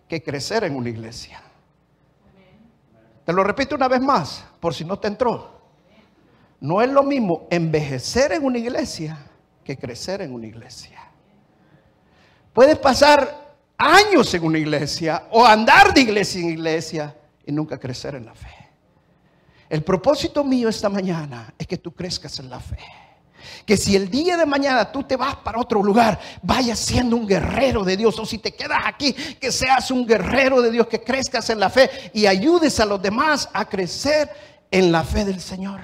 que 0.07 0.23
crecer 0.23 0.63
en 0.63 0.75
una 0.75 0.89
iglesia. 0.89 1.41
Te 3.25 3.33
lo 3.33 3.43
repito 3.43 3.75
una 3.75 3.89
vez 3.89 3.99
más, 3.99 4.45
por 4.61 4.73
si 4.73 4.85
no 4.85 4.97
te 4.97 5.09
entró. 5.09 5.59
No 6.61 6.81
es 6.81 6.89
lo 6.89 7.03
mismo 7.03 7.45
envejecer 7.49 8.31
en 8.31 8.45
una 8.45 8.57
iglesia 8.57 9.17
que 9.65 9.77
crecer 9.77 10.21
en 10.21 10.33
una 10.33 10.47
iglesia. 10.47 10.99
Puedes 12.53 12.77
pasar 12.79 13.57
años 13.77 14.33
en 14.33 14.45
una 14.45 14.59
iglesia 14.59 15.27
o 15.31 15.45
andar 15.45 15.93
de 15.93 16.01
iglesia 16.01 16.39
en 16.39 16.51
iglesia 16.51 17.15
y 17.45 17.51
nunca 17.51 17.77
crecer 17.77 18.15
en 18.15 18.25
la 18.25 18.33
fe. 18.33 18.53
El 19.67 19.83
propósito 19.83 20.41
mío 20.41 20.69
esta 20.69 20.87
mañana 20.87 21.53
es 21.57 21.67
que 21.67 21.77
tú 21.77 21.91
crezcas 21.93 22.39
en 22.39 22.49
la 22.49 22.61
fe. 22.61 22.77
Que 23.65 23.77
si 23.77 23.95
el 23.95 24.09
día 24.09 24.37
de 24.37 24.45
mañana 24.45 24.91
tú 24.91 25.03
te 25.03 25.15
vas 25.15 25.35
para 25.37 25.59
otro 25.59 25.81
lugar, 25.83 26.19
vayas 26.41 26.79
siendo 26.79 27.15
un 27.15 27.27
guerrero 27.27 27.83
de 27.83 27.97
Dios. 27.97 28.17
O 28.19 28.25
si 28.25 28.37
te 28.37 28.53
quedas 28.53 28.79
aquí, 28.85 29.13
que 29.13 29.51
seas 29.51 29.91
un 29.91 30.05
guerrero 30.05 30.61
de 30.61 30.71
Dios, 30.71 30.87
que 30.87 31.03
crezcas 31.03 31.49
en 31.49 31.59
la 31.59 31.69
fe 31.69 31.89
y 32.13 32.25
ayudes 32.25 32.79
a 32.79 32.85
los 32.85 33.01
demás 33.01 33.49
a 33.53 33.65
crecer 33.65 34.29
en 34.71 34.91
la 34.91 35.03
fe 35.03 35.25
del 35.25 35.41
Señor. 35.41 35.81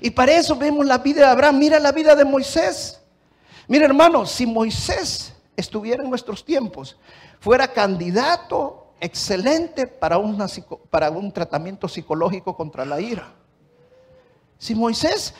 Y 0.00 0.10
para 0.10 0.32
eso 0.32 0.56
vemos 0.56 0.86
la 0.86 0.98
vida 0.98 1.20
de 1.20 1.32
Abraham. 1.32 1.58
Mira 1.58 1.78
la 1.78 1.92
vida 1.92 2.14
de 2.14 2.24
Moisés. 2.24 3.00
Mira 3.66 3.86
hermano, 3.86 4.26
si 4.26 4.46
Moisés 4.46 5.32
estuviera 5.56 6.02
en 6.02 6.10
nuestros 6.10 6.44
tiempos, 6.44 6.96
fuera 7.40 7.68
candidato 7.68 8.84
excelente 9.00 9.86
para, 9.86 10.18
para 10.90 11.10
un 11.10 11.32
tratamiento 11.32 11.88
psicológico 11.88 12.56
contra 12.56 12.84
la 12.84 13.00
ira. 13.00 13.34
Si 14.58 14.74
Moisés 14.74 15.34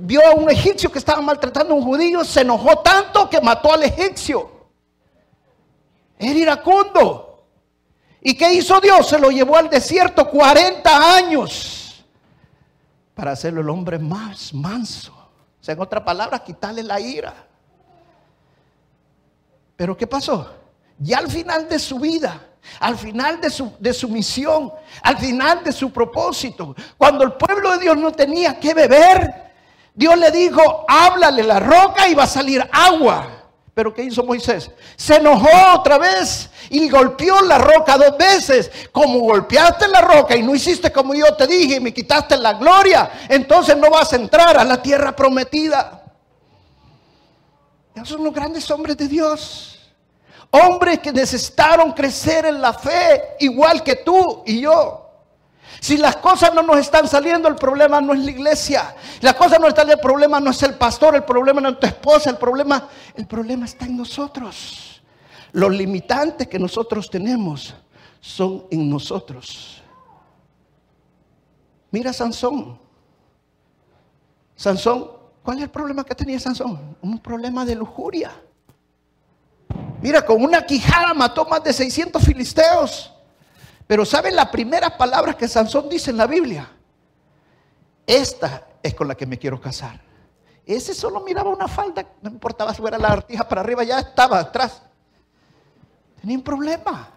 vio 0.00 0.26
a 0.26 0.34
un 0.34 0.50
egipcio 0.50 0.90
que 0.90 0.98
estaba 0.98 1.20
maltratando 1.20 1.74
a 1.74 1.76
un 1.76 1.84
judío, 1.84 2.24
se 2.24 2.42
enojó 2.42 2.78
tanto 2.78 3.28
que 3.28 3.40
mató 3.40 3.72
al 3.72 3.82
egipcio. 3.82 4.50
Era 6.18 6.38
iracundo. 6.38 7.44
¿Y 8.20 8.34
qué 8.34 8.52
hizo 8.52 8.80
Dios? 8.80 9.08
Se 9.08 9.18
lo 9.18 9.30
llevó 9.30 9.56
al 9.56 9.70
desierto 9.70 10.28
40 10.28 11.16
años 11.16 12.04
para 13.14 13.32
hacerlo 13.32 13.60
el 13.60 13.70
hombre 13.70 13.98
más 13.98 14.52
manso. 14.54 15.12
O 15.12 15.64
sea, 15.64 15.74
en 15.74 15.80
otras 15.80 16.02
palabras, 16.02 16.40
quitarle 16.42 16.82
la 16.82 17.00
ira. 17.00 17.34
Pero 19.76 19.96
¿qué 19.96 20.06
pasó? 20.06 20.52
Ya 20.98 21.18
al 21.18 21.28
final 21.28 21.68
de 21.68 21.78
su 21.78 21.98
vida, 21.98 22.40
al 22.80 22.96
final 22.96 23.40
de 23.40 23.50
su, 23.50 23.72
de 23.78 23.92
su 23.92 24.08
misión, 24.08 24.72
al 25.02 25.18
final 25.18 25.62
de 25.62 25.72
su 25.72 25.92
propósito, 25.92 26.74
cuando 26.96 27.24
el 27.24 27.32
pueblo 27.32 27.72
de 27.72 27.78
Dios 27.78 27.96
no 27.96 28.12
tenía 28.12 28.58
que 28.58 28.74
beber, 28.74 29.47
Dios 29.98 30.16
le 30.16 30.30
dijo, 30.30 30.84
háblale 30.86 31.42
la 31.42 31.58
roca 31.58 32.08
y 32.08 32.14
va 32.14 32.22
a 32.22 32.28
salir 32.28 32.64
agua. 32.70 33.26
Pero 33.74 33.92
¿qué 33.92 34.04
hizo 34.04 34.22
Moisés? 34.22 34.70
Se 34.94 35.16
enojó 35.16 35.48
otra 35.74 35.98
vez 35.98 36.48
y 36.70 36.88
golpeó 36.88 37.40
la 37.40 37.58
roca 37.58 37.98
dos 37.98 38.16
veces. 38.16 38.70
Como 38.92 39.18
golpeaste 39.18 39.88
la 39.88 40.00
roca 40.00 40.36
y 40.36 40.42
no 40.44 40.54
hiciste 40.54 40.92
como 40.92 41.16
yo 41.16 41.34
te 41.34 41.48
dije 41.48 41.74
y 41.74 41.80
me 41.80 41.92
quitaste 41.92 42.36
la 42.36 42.52
gloria, 42.52 43.10
entonces 43.28 43.76
no 43.76 43.90
vas 43.90 44.12
a 44.12 44.16
entrar 44.16 44.56
a 44.56 44.62
la 44.62 44.80
tierra 44.80 45.16
prometida. 45.16 46.04
Esos 47.96 48.10
son 48.10 48.22
los 48.22 48.32
grandes 48.32 48.70
hombres 48.70 48.96
de 48.96 49.08
Dios. 49.08 49.80
Hombres 50.52 51.00
que 51.00 51.10
necesitaron 51.10 51.90
crecer 51.90 52.46
en 52.46 52.60
la 52.60 52.72
fe 52.72 53.34
igual 53.40 53.82
que 53.82 53.96
tú 53.96 54.44
y 54.46 54.60
yo. 54.60 55.07
Si 55.80 55.96
las 55.96 56.16
cosas 56.16 56.52
no 56.54 56.62
nos 56.62 56.78
están 56.78 57.06
saliendo, 57.06 57.48
el 57.48 57.54
problema 57.54 58.00
no 58.00 58.12
es 58.12 58.20
la 58.20 58.30
iglesia. 58.30 58.94
Las 59.20 59.34
cosas 59.34 59.60
no 59.60 59.68
están 59.68 59.86
saliendo, 59.86 60.02
el 60.02 60.06
problema 60.06 60.40
no 60.40 60.50
es 60.50 60.62
el 60.62 60.74
pastor, 60.74 61.14
el 61.14 61.24
problema 61.24 61.60
no 61.60 61.68
es 61.70 61.80
tu 61.80 61.86
esposa, 61.86 62.30
el 62.30 62.36
problema, 62.36 62.88
el 63.14 63.26
problema 63.26 63.64
está 63.64 63.86
en 63.86 63.96
nosotros. 63.96 65.02
Los 65.52 65.70
limitantes 65.70 66.48
que 66.48 66.58
nosotros 66.58 67.08
tenemos 67.08 67.74
son 68.20 68.64
en 68.70 68.90
nosotros. 68.90 69.82
Mira 71.90 72.12
Sansón. 72.12 72.78
Sansón, 74.56 75.10
¿cuál 75.42 75.58
es 75.58 75.64
el 75.64 75.70
problema 75.70 76.04
que 76.04 76.14
tenía 76.14 76.38
Sansón? 76.40 76.96
Un 77.00 77.18
problema 77.20 77.64
de 77.64 77.76
lujuria. 77.76 78.32
Mira, 80.02 80.22
con 80.22 80.42
una 80.42 80.62
quijada 80.62 81.14
mató 81.14 81.44
más 81.44 81.62
de 81.62 81.72
600 81.72 82.22
filisteos. 82.22 83.12
Pero 83.88 84.04
¿saben 84.04 84.36
las 84.36 84.50
primeras 84.50 84.92
palabras 84.92 85.34
que 85.34 85.48
Sansón 85.48 85.88
dice 85.88 86.10
en 86.10 86.18
la 86.18 86.26
Biblia? 86.26 86.70
Esta 88.06 88.68
es 88.82 88.94
con 88.94 89.08
la 89.08 89.16
que 89.16 89.24
me 89.24 89.38
quiero 89.38 89.58
casar. 89.58 89.98
Ese 90.66 90.92
solo 90.92 91.22
miraba 91.24 91.48
una 91.48 91.66
falda, 91.66 92.06
no 92.20 92.28
importaba 92.28 92.74
si 92.74 92.84
era 92.84 92.98
la 92.98 93.08
artija 93.08 93.48
para 93.48 93.62
arriba, 93.62 93.82
ya 93.84 93.98
estaba 93.98 94.38
atrás. 94.38 94.82
Tenía 96.20 96.36
un 96.36 96.44
problema. 96.44 97.08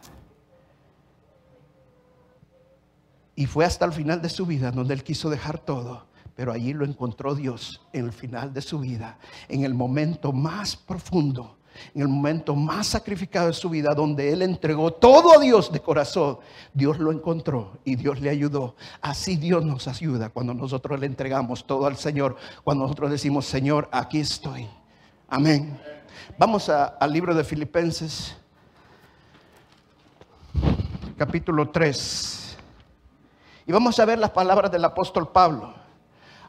Y 3.35 3.45
fue 3.47 3.65
hasta 3.65 3.83
el 3.83 3.91
final 3.91 4.21
de 4.21 4.29
su 4.29 4.45
vida 4.45 4.71
donde 4.71 4.93
él 4.93 5.03
quiso 5.03 5.29
dejar 5.29 5.59
todo. 5.59 6.07
Pero 6.35 6.53
allí 6.53 6.71
lo 6.71 6.85
encontró 6.85 7.35
Dios 7.35 7.81
en 7.91 8.05
el 8.05 8.13
final 8.13 8.53
de 8.53 8.61
su 8.61 8.79
vida, 8.79 9.17
en 9.49 9.65
el 9.65 9.73
momento 9.73 10.31
más 10.31 10.77
profundo 10.77 11.57
en 11.93 12.01
el 12.01 12.07
momento 12.07 12.55
más 12.55 12.87
sacrificado 12.87 13.47
de 13.47 13.53
su 13.53 13.69
vida, 13.69 13.93
donde 13.93 14.31
él 14.31 14.41
entregó 14.41 14.91
todo 14.91 15.33
a 15.33 15.41
Dios 15.41 15.71
de 15.71 15.79
corazón, 15.79 16.39
Dios 16.73 16.99
lo 16.99 17.11
encontró 17.11 17.79
y 17.83 17.95
Dios 17.95 18.21
le 18.21 18.29
ayudó. 18.29 18.75
Así 19.01 19.35
Dios 19.35 19.65
nos 19.65 19.87
ayuda 19.87 20.29
cuando 20.29 20.53
nosotros 20.53 20.99
le 20.99 21.05
entregamos 21.05 21.65
todo 21.65 21.85
al 21.85 21.97
Señor, 21.97 22.35
cuando 22.63 22.83
nosotros 22.83 23.11
decimos, 23.11 23.45
Señor, 23.45 23.89
aquí 23.91 24.19
estoy. 24.19 24.67
Amén. 25.27 25.79
Vamos 26.37 26.69
al 26.69 27.11
libro 27.11 27.33
de 27.33 27.43
Filipenses, 27.43 28.35
capítulo 31.17 31.69
3. 31.69 32.57
Y 33.67 33.71
vamos 33.71 33.99
a 33.99 34.05
ver 34.05 34.19
las 34.19 34.31
palabras 34.31 34.71
del 34.71 34.83
apóstol 34.83 35.31
Pablo. 35.31 35.73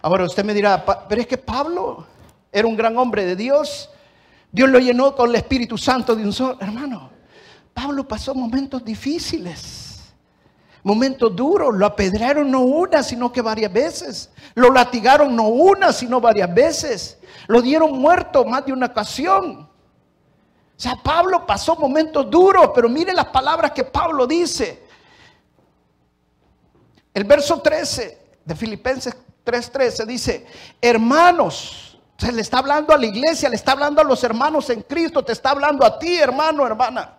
Ahora 0.01 0.25
usted 0.25 0.45
me 0.45 0.55
dirá, 0.55 0.85
pero 1.09 1.21
es 1.21 1.27
que 1.27 1.39
Pablo 1.39 2.07
era 2.51 2.67
un 2.67 2.77
gran 2.77 2.97
hombre 2.99 3.25
de 3.25 3.37
Dios 3.37 3.89
Dios 4.53 4.69
lo 4.69 4.79
llenó 4.79 5.17
con 5.17 5.31
el 5.31 5.37
Espíritu 5.37 5.79
Santo 5.79 6.15
de 6.15 6.25
un 6.25 6.33
solo. 6.33 6.59
Hermano, 6.61 7.11
Pablo 7.73 8.07
pasó 8.07 8.35
momentos 8.35 8.85
difíciles, 8.85 10.13
momentos 10.83 11.35
duros. 11.35 11.75
Lo 11.75 11.87
apedrearon 11.87 12.51
no 12.51 12.61
una, 12.61 13.03
sino 13.03 13.33
que 13.33 13.41
varias 13.41 13.73
veces. 13.73 14.31
Lo 14.55 14.71
latigaron 14.71 15.35
no 15.35 15.49
una, 15.49 15.91
sino 15.91 16.21
varias 16.21 16.53
veces. 16.55 17.19
Lo 17.47 17.63
dieron 17.63 17.99
muerto 17.99 18.45
más 18.45 18.67
de 18.67 18.75
una 18.75 18.87
ocasión. 18.87 19.63
O 19.63 20.81
sea, 20.83 20.97
Pablo 21.03 21.47
pasó 21.47 21.75
momentos 21.77 22.31
duros, 22.31 22.73
pero 22.75 22.91
mire 22.91 23.15
las 23.15 23.27
palabras 23.27 23.71
que 23.71 23.85
Pablo 23.85 24.27
dice. 24.27 24.83
El 27.15 27.25
verso 27.25 27.61
13 27.61 28.19
de 28.45 28.55
Filipenses 28.55 29.17
3:13 29.45 30.07
dice, 30.07 30.47
hermanos, 30.81 31.92
se 32.19 32.33
le 32.33 32.43
está 32.43 32.59
hablando 32.59 32.95
a 32.95 32.99
la 32.99 33.07
iglesia, 33.07 33.49
le 33.49 33.57
está 33.57 33.73
hablando 33.73 34.01
a 34.01 34.05
los 34.05 34.23
hermanos 34.23 34.71
en 34.71 34.83
Cristo, 34.83 35.25
te 35.25 35.33
está 35.33 35.51
hablando 35.51 35.85
a 35.85 35.99
ti, 35.99 36.17
hermano, 36.17 36.67
hermana. 36.67 37.19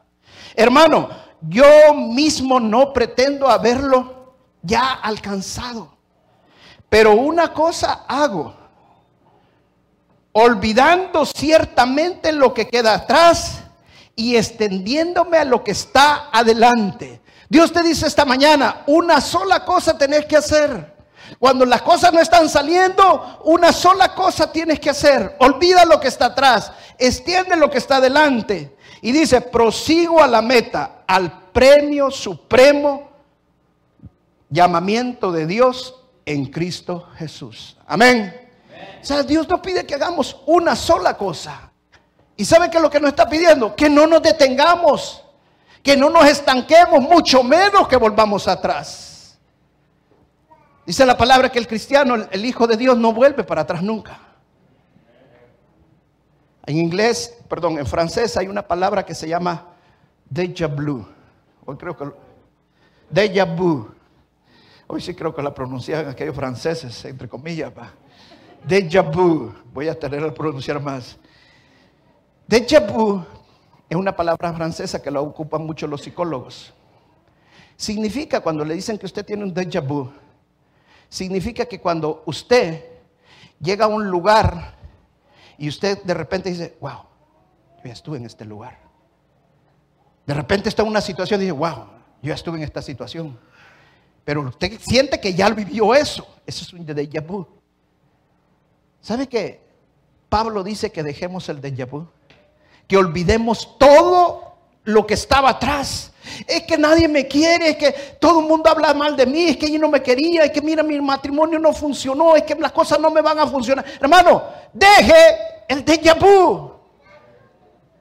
Hermano, 0.56 1.10
yo 1.42 1.94
mismo 1.94 2.60
no 2.60 2.94
pretendo 2.94 3.50
haberlo 3.50 4.36
ya 4.62 4.94
alcanzado. 4.94 5.98
Pero 6.90 7.14
una 7.14 7.52
cosa 7.54 8.06
hago, 8.08 8.56
olvidando 10.32 11.26
ciertamente 11.26 12.32
lo 12.32 12.54
que 12.54 12.68
queda 12.68 12.94
atrás 12.94 13.64
y 14.16 14.36
extendiéndome 14.36 15.38
a 15.38 15.46
lo 15.46 15.64
que 15.64 15.72
está 15.72 16.30
adelante. 16.32 17.22
Dios 17.50 17.72
te 17.74 17.84
dice 17.84 18.08
esta 18.08 18.26
mañana, 18.26 18.84
una 18.88 19.22
sola 19.22 19.66
cosa 19.66 19.98
tenés 19.98 20.26
que 20.26 20.38
hacer. 20.38 20.93
Cuando 21.40 21.66
las 21.66 21.82
cosas 21.82 22.14
no 22.14 22.20
están 22.20 22.50
saliendo, 22.50 23.40
una 23.46 23.72
sola 23.72 24.14
cosa 24.14 24.52
tienes 24.52 24.80
que 24.80 24.90
hacer. 24.90 25.36
Olvida 25.40 25.86
lo 25.86 26.00
que 26.00 26.08
está 26.08 26.28
atrás, 26.28 26.72
extiende 26.98 27.56
lo 27.56 27.70
que 27.70 27.78
está 27.78 27.98
adelante. 27.98 28.76
Y 29.02 29.12
dice, 29.12 29.42
prosigo 29.42 30.22
a 30.22 30.28
la 30.28 30.42
meta, 30.42 31.04
al 31.08 31.50
premio 31.52 32.10
supremo, 32.12 33.10
llamamiento 34.50 35.32
de 35.32 35.46
Dios 35.46 35.96
en 36.26 36.46
Cristo 36.46 37.10
Jesús. 37.18 37.78
Amén. 37.88 38.40
O 39.02 39.06
sea, 39.06 39.24
Dios 39.24 39.48
nos 39.50 39.60
pide 39.60 39.86
que 39.86 39.96
hagamos 39.96 40.38
una 40.46 40.76
sola 40.76 41.18
cosa. 41.18 41.72
¿Y 42.38 42.46
sabe 42.46 42.70
qué 42.70 42.78
es 42.78 42.84
lo 42.84 42.90
que 42.90 43.00
nos 43.00 43.10
está 43.10 43.28
pidiendo? 43.28 43.76
Que 43.76 43.90
no 43.90 44.08
nos 44.08 44.22
detengamos, 44.22 45.24
que 45.82 45.98
no 45.98 46.10
nos 46.10 46.26
estanquemos, 46.26 47.02
mucho 47.02 47.44
menos 47.44 47.88
que 47.88 47.98
volvamos 47.98 48.48
atrás. 48.48 49.13
Dice 50.86 51.06
la 51.06 51.18
palabra 51.18 51.50
que 51.50 51.60
el 51.60 51.68
cristiano, 51.68 52.16
el 52.30 52.46
Hijo 52.46 52.68
de 52.68 52.76
Dios, 52.76 52.98
no 52.98 53.14
vuelve 53.14 53.44
para 53.44 53.62
atrás 53.62 53.82
nunca. 53.82 54.20
En 56.66 56.78
inglés, 56.78 57.38
perdón, 57.50 57.78
en 57.78 57.86
francés 57.86 58.36
hay 58.38 58.48
una 58.48 58.66
palabra 58.68 59.06
que 59.06 59.14
se 59.14 59.28
llama 59.28 59.68
déjà 60.30 60.68
vu. 60.68 61.06
Hoy 61.66 61.78
creo 61.78 61.96
que 61.96 62.06
déjà 63.10 63.46
vu. 63.46 63.90
Hoy 64.88 65.02
sí 65.02 65.14
creo 65.14 65.34
que 65.34 65.42
la 65.42 65.54
pronuncian 65.54 66.08
aquellos 66.08 66.36
franceses, 66.36 67.06
entre 67.06 67.28
comillas. 67.28 67.72
Déjà 68.68 69.02
vu. 69.02 69.54
Voy 69.74 69.88
a 69.88 69.98
tener 69.98 70.24
a 70.24 70.34
pronunciar 70.34 70.82
más. 70.82 71.18
Déjà 72.48 72.80
vu 72.80 73.24
es 73.90 73.98
una 73.98 74.16
palabra 74.16 74.54
francesa 74.54 75.02
que 75.02 75.12
la 75.12 75.22
ocupan 75.22 75.66
mucho 75.66 75.88
los 75.88 76.02
psicólogos. 76.02 76.74
Significa 77.76 78.42
cuando 78.42 78.64
le 78.64 78.76
dicen 78.76 78.98
que 78.98 79.06
usted 79.06 79.26
tiene 79.26 79.44
un 79.44 79.54
déjà 79.54 79.82
vu, 79.82 80.10
significa 81.14 81.68
que 81.68 81.80
cuando 81.80 82.24
usted 82.26 82.86
llega 83.60 83.86
a 83.86 83.88
un 83.88 84.10
lugar 84.10 84.74
y 85.60 85.70
usted 85.70 86.02
de 86.02 86.14
repente 86.16 86.50
dice, 86.50 86.76
wow, 86.82 87.04
yo 87.78 87.84
ya 87.84 87.94
estuve 87.94 88.18
en 88.18 88.26
este 88.26 88.46
lugar. 88.46 88.80
De 90.26 90.34
repente 90.34 90.70
está 90.70 90.82
en 90.82 90.88
una 90.88 91.02
situación 91.02 91.40
y 91.40 91.44
dice, 91.44 91.52
wow, 91.52 91.86
yo 92.24 92.30
ya 92.30 92.34
estuve 92.34 92.58
en 92.58 92.64
esta 92.64 92.82
situación. 92.82 93.38
Pero 94.26 94.42
usted 94.42 94.80
siente 94.80 95.22
que 95.22 95.36
ya 95.36 95.52
vivió 95.52 95.94
eso. 95.94 96.26
Eso 96.48 96.64
es 96.64 96.74
un 96.74 96.84
déjà 96.84 97.24
vu. 97.24 97.46
¿Sabe 99.00 99.28
que 99.28 99.62
Pablo 100.30 100.64
dice 100.64 100.92
que 100.92 101.04
dejemos 101.04 101.48
el 101.48 101.62
déjà 101.62 101.88
vu? 101.88 102.08
Que 102.88 102.98
olvidemos 102.98 103.78
todo 103.78 104.56
lo 104.84 105.06
que 105.06 105.14
estaba 105.14 105.52
atrás. 105.52 106.12
Es 106.48 106.64
que 106.64 106.78
nadie 106.78 107.08
me 107.08 107.28
quiere, 107.28 107.70
es 107.70 107.78
que 107.78 107.92
todo 108.20 108.40
el 108.40 108.48
mundo 108.48 108.70
habla 108.70 108.94
mal 108.94 109.16
de 109.16 109.26
mí, 109.26 109.50
es 109.50 109.58
que 109.58 109.72
yo 109.72 109.80
no 109.80 109.90
me 109.90 110.02
quería, 110.02 110.44
es 110.44 110.52
que 110.52 110.62
mira, 110.62 110.84
mi 110.84 111.00
matrimonio 111.02 111.60
no 111.60 111.74
funcionó, 111.74 112.36
es 112.36 112.44
que 112.44 112.56
las 112.56 112.72
cosas 112.72 113.00
no 113.00 113.12
me 113.12 113.22
van 113.22 113.40
a 113.40 113.48
funcionar. 113.48 113.86
Hermano, 114.00 114.44
deje 114.72 115.14
el 115.68 115.84
déjà. 115.84 116.16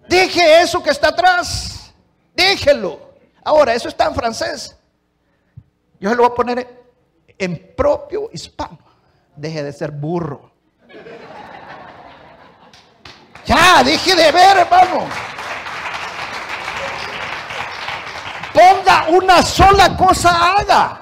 Deje 0.08 0.60
eso 0.60 0.82
que 0.82 0.90
está 0.90 1.08
atrás. 1.08 1.92
Déjelo. 2.34 3.00
Ahora, 3.44 3.74
eso 3.74 3.88
está 3.88 4.06
en 4.06 4.14
francés. 4.14 4.76
Yo 5.98 6.10
se 6.10 6.16
lo 6.16 6.22
voy 6.22 6.32
a 6.32 6.34
poner 6.34 6.84
en 7.38 7.74
propio 7.74 8.28
hispano. 8.32 8.78
Deje 9.36 9.62
de 9.62 9.72
ser 9.72 9.90
burro. 9.90 10.50
Ya, 13.44 13.82
deje 13.82 14.14
de 14.14 14.30
ver, 14.30 14.58
hermano. 14.58 15.31
Ponga 18.52 19.06
una 19.10 19.42
sola 19.42 19.96
cosa, 19.96 20.56
haga. 20.56 20.98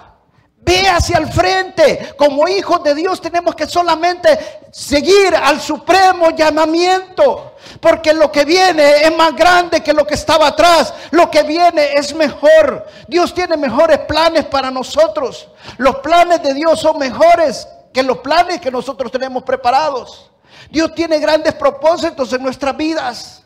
Ve 0.56 0.88
hacia 0.88 1.18
el 1.18 1.28
frente. 1.32 2.14
Como 2.16 2.46
hijos 2.46 2.82
de 2.82 2.94
Dios 2.94 3.20
tenemos 3.20 3.54
que 3.54 3.66
solamente 3.66 4.60
seguir 4.70 5.34
al 5.34 5.60
supremo 5.60 6.30
llamamiento. 6.30 7.56
Porque 7.80 8.12
lo 8.12 8.30
que 8.30 8.44
viene 8.44 9.02
es 9.02 9.16
más 9.16 9.34
grande 9.34 9.82
que 9.82 9.92
lo 9.92 10.06
que 10.06 10.14
estaba 10.14 10.48
atrás. 10.48 10.92
Lo 11.10 11.30
que 11.30 11.42
viene 11.42 11.94
es 11.94 12.14
mejor. 12.14 12.86
Dios 13.08 13.34
tiene 13.34 13.56
mejores 13.56 14.00
planes 14.00 14.44
para 14.44 14.70
nosotros. 14.70 15.48
Los 15.78 15.96
planes 15.96 16.42
de 16.42 16.54
Dios 16.54 16.80
son 16.80 16.98
mejores 16.98 17.66
que 17.92 18.02
los 18.02 18.18
planes 18.18 18.60
que 18.60 18.70
nosotros 18.70 19.10
tenemos 19.10 19.42
preparados. 19.42 20.30
Dios 20.70 20.94
tiene 20.94 21.18
grandes 21.18 21.54
propósitos 21.54 22.32
en 22.32 22.42
nuestras 22.42 22.76
vidas. 22.76 23.39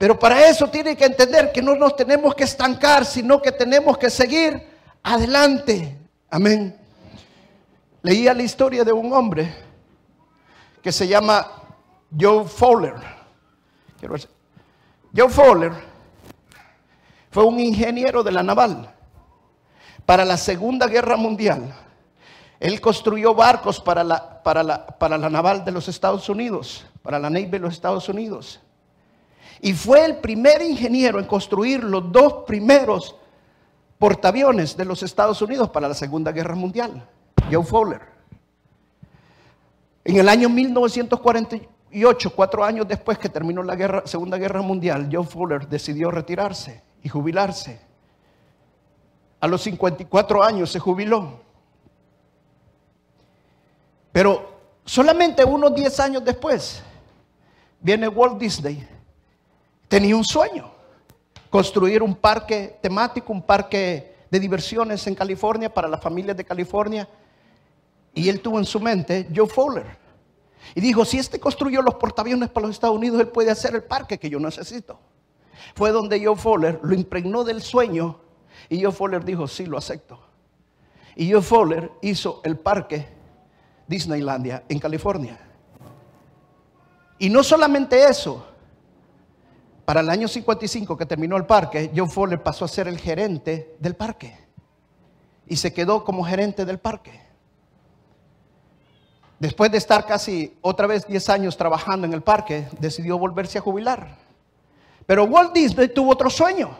Pero 0.00 0.18
para 0.18 0.48
eso 0.48 0.66
tiene 0.70 0.96
que 0.96 1.04
entender 1.04 1.52
que 1.52 1.60
no 1.60 1.74
nos 1.74 1.94
tenemos 1.94 2.34
que 2.34 2.44
estancar, 2.44 3.04
sino 3.04 3.42
que 3.42 3.52
tenemos 3.52 3.98
que 3.98 4.08
seguir 4.08 4.66
adelante. 5.02 5.94
Amén. 6.30 6.74
Leía 8.00 8.32
la 8.32 8.42
historia 8.42 8.82
de 8.82 8.94
un 8.94 9.12
hombre 9.12 9.54
que 10.82 10.90
se 10.90 11.06
llama 11.06 11.46
Joe 12.18 12.46
Fowler. 12.46 12.94
Joe 15.14 15.28
Fowler 15.28 15.72
fue 17.30 17.44
un 17.44 17.60
ingeniero 17.60 18.22
de 18.22 18.32
la 18.32 18.42
naval 18.42 18.94
para 20.06 20.24
la 20.24 20.38
Segunda 20.38 20.86
Guerra 20.86 21.18
Mundial. 21.18 21.74
Él 22.58 22.80
construyó 22.80 23.34
barcos 23.34 23.78
para 23.78 24.02
la, 24.02 24.42
para 24.42 24.62
la, 24.62 24.86
para 24.86 25.18
la 25.18 25.28
naval 25.28 25.62
de 25.62 25.72
los 25.72 25.88
Estados 25.88 26.26
Unidos, 26.30 26.86
para 27.02 27.18
la 27.18 27.28
Navy 27.28 27.50
de 27.50 27.58
los 27.58 27.74
Estados 27.74 28.08
Unidos. 28.08 28.60
Y 29.62 29.74
fue 29.74 30.04
el 30.04 30.16
primer 30.16 30.62
ingeniero 30.62 31.18
en 31.18 31.26
construir 31.26 31.84
los 31.84 32.10
dos 32.10 32.44
primeros 32.46 33.16
portaaviones 33.98 34.76
de 34.76 34.86
los 34.86 35.02
Estados 35.02 35.42
Unidos 35.42 35.68
para 35.68 35.88
la 35.88 35.94
Segunda 35.94 36.32
Guerra 36.32 36.54
Mundial, 36.54 37.06
Joe 37.50 37.64
Fowler. 37.64 38.00
En 40.02 40.16
el 40.16 40.28
año 40.30 40.48
1948, 40.48 42.34
cuatro 42.34 42.64
años 42.64 42.88
después 42.88 43.18
que 43.18 43.28
terminó 43.28 43.62
la 43.62 44.02
Segunda 44.06 44.38
Guerra 44.38 44.62
Mundial, 44.62 45.10
Joe 45.12 45.26
Fowler 45.26 45.68
decidió 45.68 46.10
retirarse 46.10 46.82
y 47.02 47.10
jubilarse. 47.10 47.80
A 49.40 49.46
los 49.46 49.62
54 49.62 50.42
años 50.42 50.70
se 50.70 50.78
jubiló. 50.78 51.40
Pero 54.12 54.60
solamente 54.86 55.44
unos 55.44 55.74
10 55.74 56.00
años 56.00 56.24
después, 56.24 56.82
viene 57.80 58.08
Walt 58.08 58.38
Disney. 58.38 58.99
Tenía 59.90 60.14
un 60.14 60.24
sueño 60.24 60.70
construir 61.50 62.00
un 62.00 62.14
parque 62.14 62.78
temático, 62.80 63.32
un 63.32 63.42
parque 63.42 64.14
de 64.30 64.38
diversiones 64.38 65.04
en 65.08 65.16
California 65.16 65.74
para 65.74 65.88
las 65.88 66.00
familias 66.00 66.36
de 66.36 66.44
California. 66.44 67.08
Y 68.14 68.28
él 68.28 68.40
tuvo 68.40 68.60
en 68.60 68.64
su 68.64 68.78
mente 68.78 69.28
Joe 69.34 69.48
Fowler. 69.48 69.98
Y 70.76 70.80
dijo, 70.80 71.04
si 71.04 71.18
este 71.18 71.40
construyó 71.40 71.82
los 71.82 71.96
portaaviones 71.96 72.50
para 72.50 72.68
los 72.68 72.76
Estados 72.76 72.96
Unidos, 72.96 73.20
él 73.20 73.28
puede 73.30 73.50
hacer 73.50 73.74
el 73.74 73.82
parque 73.82 74.16
que 74.16 74.30
yo 74.30 74.38
necesito. 74.38 75.00
Fue 75.74 75.90
donde 75.90 76.24
Joe 76.24 76.36
Fowler 76.36 76.78
lo 76.84 76.94
impregnó 76.94 77.42
del 77.42 77.60
sueño 77.60 78.20
y 78.68 78.80
Joe 78.80 78.92
Fowler 78.92 79.24
dijo, 79.24 79.48
sí, 79.48 79.66
lo 79.66 79.76
acepto. 79.76 80.20
Y 81.16 81.32
Joe 81.32 81.42
Fowler 81.42 81.90
hizo 82.00 82.42
el 82.44 82.56
parque 82.60 83.08
Disneylandia 83.88 84.62
en 84.68 84.78
California. 84.78 85.36
Y 87.18 87.28
no 87.28 87.42
solamente 87.42 88.04
eso, 88.04 88.46
para 89.90 90.02
el 90.02 90.08
año 90.08 90.28
55 90.28 90.96
que 90.96 91.04
terminó 91.04 91.36
el 91.36 91.46
parque, 91.46 91.90
John 91.92 92.08
Fowler 92.08 92.40
pasó 92.40 92.64
a 92.64 92.68
ser 92.68 92.86
el 92.86 92.96
gerente 92.96 93.74
del 93.80 93.96
parque. 93.96 94.38
Y 95.48 95.56
se 95.56 95.72
quedó 95.72 96.04
como 96.04 96.22
gerente 96.22 96.64
del 96.64 96.78
parque. 96.78 97.20
Después 99.40 99.72
de 99.72 99.78
estar 99.78 100.06
casi 100.06 100.56
otra 100.60 100.86
vez 100.86 101.08
10 101.08 101.28
años 101.30 101.56
trabajando 101.56 102.06
en 102.06 102.12
el 102.12 102.22
parque, 102.22 102.68
decidió 102.78 103.18
volverse 103.18 103.58
a 103.58 103.62
jubilar. 103.62 104.16
Pero 105.06 105.24
Walt 105.24 105.52
Disney 105.52 105.88
tuvo 105.88 106.12
otro 106.12 106.30
sueño. 106.30 106.70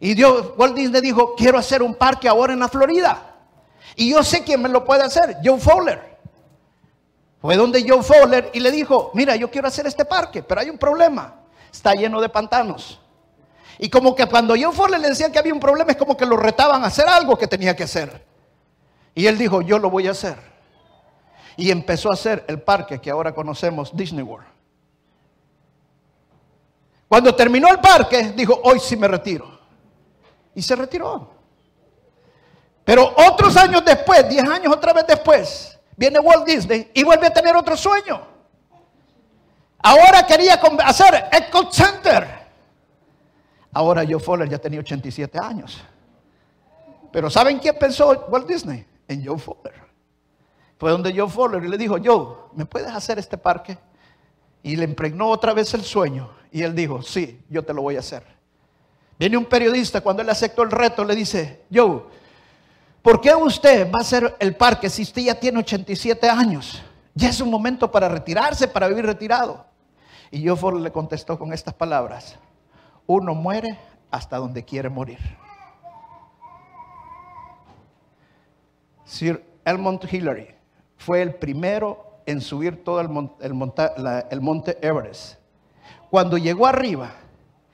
Y 0.00 0.12
Dios, 0.12 0.52
Walt 0.58 0.74
Disney 0.74 1.00
dijo, 1.00 1.34
quiero 1.34 1.56
hacer 1.56 1.82
un 1.82 1.94
parque 1.94 2.28
ahora 2.28 2.52
en 2.52 2.58
la 2.58 2.68
Florida. 2.68 3.36
Y 3.96 4.10
yo 4.10 4.22
sé 4.22 4.44
quién 4.44 4.60
me 4.60 4.68
lo 4.68 4.84
puede 4.84 5.02
hacer, 5.02 5.38
John 5.42 5.58
Fowler. 5.58 6.18
Fue 7.40 7.56
donde 7.56 7.82
John 7.88 8.04
Fowler 8.04 8.50
y 8.52 8.60
le 8.60 8.70
dijo, 8.70 9.12
mira, 9.14 9.34
yo 9.34 9.50
quiero 9.50 9.68
hacer 9.68 9.86
este 9.86 10.04
parque, 10.04 10.42
pero 10.42 10.60
hay 10.60 10.68
un 10.68 10.76
problema 10.76 11.39
está 11.72 11.94
lleno 11.94 12.20
de 12.20 12.28
pantanos. 12.28 13.00
Y 13.78 13.88
como 13.88 14.14
que 14.14 14.26
cuando 14.26 14.54
John 14.60 14.74
Ford 14.74 14.90
le 14.90 15.08
decía 15.08 15.32
que 15.32 15.38
había 15.38 15.54
un 15.54 15.60
problema, 15.60 15.90
es 15.92 15.96
como 15.96 16.16
que 16.16 16.26
lo 16.26 16.36
retaban 16.36 16.84
a 16.84 16.88
hacer 16.88 17.08
algo 17.08 17.36
que 17.36 17.46
tenía 17.46 17.74
que 17.74 17.84
hacer. 17.84 18.24
Y 19.14 19.26
él 19.26 19.38
dijo, 19.38 19.62
yo 19.62 19.78
lo 19.78 19.88
voy 19.90 20.06
a 20.06 20.10
hacer. 20.10 20.36
Y 21.56 21.70
empezó 21.70 22.10
a 22.10 22.14
hacer 22.14 22.44
el 22.48 22.60
parque 22.60 23.00
que 23.00 23.10
ahora 23.10 23.34
conocemos, 23.34 23.96
Disney 23.96 24.22
World. 24.22 24.46
Cuando 27.08 27.34
terminó 27.34 27.68
el 27.68 27.80
parque, 27.80 28.32
dijo, 28.36 28.60
hoy 28.62 28.78
sí 28.78 28.96
me 28.96 29.08
retiro. 29.08 29.58
Y 30.54 30.62
se 30.62 30.76
retiró. 30.76 31.30
Pero 32.84 33.14
otros 33.16 33.56
años 33.56 33.84
después, 33.84 34.28
10 34.28 34.48
años 34.48 34.74
otra 34.74 34.92
vez 34.92 35.06
después, 35.06 35.78
viene 35.96 36.18
Walt 36.18 36.44
Disney 36.44 36.90
y 36.94 37.02
vuelve 37.02 37.26
a 37.26 37.32
tener 37.32 37.56
otro 37.56 37.76
sueño. 37.76 38.20
Ahora 39.82 40.26
quería 40.26 40.60
hacer 40.84 41.28
Echo 41.32 41.70
Center. 41.70 42.40
Ahora 43.72 44.04
Joe 44.08 44.18
Fuller 44.18 44.48
ya 44.48 44.58
tenía 44.58 44.80
87 44.80 45.38
años. 45.42 45.80
Pero 47.12 47.30
¿saben 47.30 47.58
quién 47.58 47.76
pensó 47.78 48.26
Walt 48.28 48.46
Disney? 48.46 48.86
En 49.08 49.24
Joe 49.24 49.38
Fuller. 49.38 49.74
Fue 50.78 50.90
donde 50.90 51.12
Joe 51.14 51.28
Fuller 51.28 51.62
le 51.62 51.76
dijo, 51.76 51.96
Joe, 52.02 52.36
¿me 52.54 52.66
puedes 52.66 52.90
hacer 52.90 53.18
este 53.18 53.36
parque? 53.36 53.78
Y 54.62 54.76
le 54.76 54.84
impregnó 54.84 55.28
otra 55.28 55.52
vez 55.52 55.72
el 55.74 55.82
sueño. 55.82 56.30
Y 56.52 56.62
él 56.62 56.74
dijo, 56.74 57.02
sí, 57.02 57.40
yo 57.48 57.64
te 57.64 57.72
lo 57.72 57.82
voy 57.82 57.96
a 57.96 58.00
hacer. 58.00 58.22
Viene 59.18 59.36
un 59.36 59.44
periodista 59.44 60.00
cuando 60.00 60.22
él 60.22 60.30
aceptó 60.30 60.62
el 60.62 60.70
reto, 60.70 61.04
le 61.04 61.14
dice, 61.14 61.64
Joe, 61.72 62.02
¿por 63.02 63.20
qué 63.20 63.34
usted 63.34 63.90
va 63.90 63.98
a 63.98 64.02
hacer 64.02 64.36
el 64.38 64.56
parque 64.56 64.88
si 64.88 65.02
usted 65.02 65.22
ya 65.22 65.34
tiene 65.34 65.58
87 65.58 66.28
años? 66.28 66.82
Ya 67.14 67.28
es 67.28 67.40
un 67.40 67.50
momento 67.50 67.90
para 67.90 68.08
retirarse, 68.08 68.68
para 68.68 68.88
vivir 68.88 69.04
retirado. 69.04 69.69
Y 70.30 70.48
Fuller 70.48 70.80
le 70.80 70.92
contestó 70.92 71.38
con 71.38 71.52
estas 71.52 71.74
palabras, 71.74 72.38
uno 73.06 73.34
muere 73.34 73.78
hasta 74.10 74.36
donde 74.36 74.64
quiere 74.64 74.88
morir. 74.88 75.18
Sir 79.04 79.44
Elmont 79.64 80.04
Hillary 80.12 80.54
fue 80.96 81.20
el 81.22 81.34
primero 81.34 82.20
en 82.26 82.40
subir 82.40 82.84
todo 82.84 83.00
el, 83.00 83.08
monte 84.40 84.78
Everest. 84.80 85.38
Cuando 86.10 86.38
llegó 86.38 86.66
arriba 86.66 87.10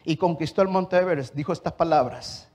y 0.04 0.16
conquistó 0.16 0.62
el 0.62 0.68
monte 0.68 0.96
Everest, 0.96 1.34
dijo 1.34 1.52
estas 1.52 1.74
palabras, 1.74 2.48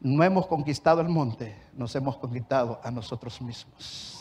no 0.00 0.22
hemos 0.22 0.46
conquistado 0.46 1.00
el 1.00 1.08
monte, 1.08 1.56
nos 1.72 1.94
hemos 1.96 2.18
conquistado 2.18 2.78
a 2.82 2.90
nosotros 2.90 3.40
mismos. 3.40 4.15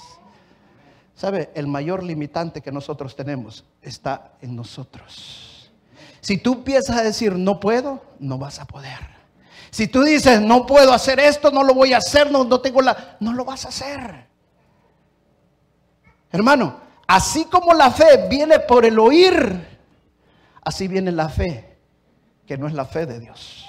¿Sabe? 1.16 1.50
El 1.56 1.68
mayor 1.68 2.04
limitante 2.04 2.62
que 2.62 2.72
nosotros 2.72 3.16
tenemos 3.16 3.64
está 3.82 4.34
en 4.42 4.56
nosotros. 4.56 5.72
Si 6.20 6.38
tú 6.38 6.54
empiezas 6.54 6.98
a 6.98 7.04
decir, 7.04 7.34
no 7.34 7.60
puedo, 7.60 8.02
no 8.20 8.38
vas 8.38 8.60
a 8.60 8.66
poder. 8.66 9.00
Si 9.72 9.88
tú 9.88 10.04
dices, 10.04 10.42
no 10.42 10.66
puedo 10.66 10.94
hacer 10.94 11.20
esto, 11.20 11.52
no 11.52 11.64
lo 11.64 11.74
voy 11.74 11.94
a 11.94 11.98
hacer, 11.98 12.32
no, 12.32 12.44
no 12.44 12.60
tengo 12.62 12.82
la... 12.82 13.18
No 13.20 13.34
lo 13.34 13.46
vas 13.46 13.66
a 13.66 13.70
hacer. 13.70 14.28
Hermano, 16.32 16.80
así 17.08 17.46
como 17.46 17.74
la 17.74 17.92
fe 17.92 18.28
viene 18.30 18.60
por 18.60 18.86
el 18.86 19.00
oír, 19.00 19.80
así 20.64 20.88
viene 20.88 21.12
la 21.12 21.30
fe, 21.30 21.78
que 22.46 22.58
no 22.58 22.68
es 22.68 22.74
la 22.74 22.86
fe 22.86 23.06
de 23.06 23.20
Dios. 23.20 23.65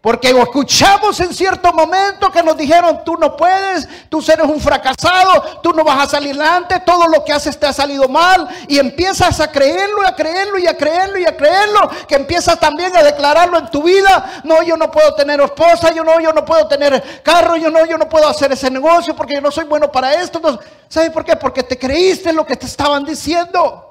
Porque 0.00 0.30
escuchamos 0.30 1.20
en 1.20 1.34
cierto 1.34 1.74
momento 1.74 2.32
que 2.32 2.42
nos 2.42 2.56
dijeron, 2.56 3.02
tú 3.04 3.18
no 3.18 3.36
puedes, 3.36 3.86
tú 4.08 4.24
eres 4.26 4.46
un 4.46 4.58
fracasado, 4.58 5.60
tú 5.62 5.74
no 5.74 5.84
vas 5.84 6.06
a 6.06 6.10
salir 6.10 6.30
adelante, 6.30 6.80
todo 6.86 7.06
lo 7.06 7.22
que 7.22 7.34
haces 7.34 7.60
te 7.60 7.66
ha 7.66 7.72
salido 7.72 8.08
mal. 8.08 8.48
Y 8.66 8.78
empiezas 8.78 9.40
a 9.40 9.52
creerlo, 9.52 10.06
a 10.06 10.16
creerlo 10.16 10.58
y 10.58 10.66
a 10.66 10.74
creerlo 10.74 11.18
y 11.18 11.26
a 11.26 11.36
creerlo, 11.36 11.90
que 12.08 12.14
empiezas 12.14 12.58
también 12.58 12.96
a 12.96 13.02
declararlo 13.02 13.58
en 13.58 13.70
tu 13.70 13.82
vida. 13.82 14.40
No, 14.42 14.62
yo 14.62 14.74
no 14.78 14.90
puedo 14.90 15.14
tener 15.14 15.38
esposa, 15.38 15.92
yo 15.92 16.02
no, 16.02 16.18
yo 16.18 16.32
no 16.32 16.46
puedo 16.46 16.66
tener 16.66 17.22
carro, 17.22 17.56
yo 17.56 17.70
no, 17.70 17.84
yo 17.84 17.98
no 17.98 18.08
puedo 18.08 18.26
hacer 18.26 18.50
ese 18.52 18.70
negocio 18.70 19.14
porque 19.14 19.34
yo 19.34 19.42
no 19.42 19.50
soy 19.50 19.64
bueno 19.64 19.92
para 19.92 20.14
esto. 20.14 20.40
¿Sabes 20.88 21.10
por 21.10 21.26
qué? 21.26 21.36
Porque 21.36 21.62
te 21.62 21.78
creíste 21.78 22.32
lo 22.32 22.46
que 22.46 22.56
te 22.56 22.64
estaban 22.64 23.04
diciendo. 23.04 23.86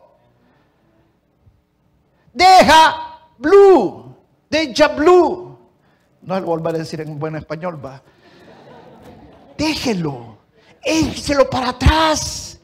Deja 2.34 3.20
blue, 3.38 4.16
deja 4.50 4.88
blue 4.88 5.49
no 6.22 6.38
es 6.38 6.44
volver 6.44 6.76
a 6.76 6.80
decir 6.80 7.02
en 7.02 7.18
buen 7.20 7.36
español, 7.36 7.84
va. 7.84 8.02
Déjelo. 9.58 10.38
Échelo 10.82 11.50
para 11.50 11.70
atrás. 11.70 12.60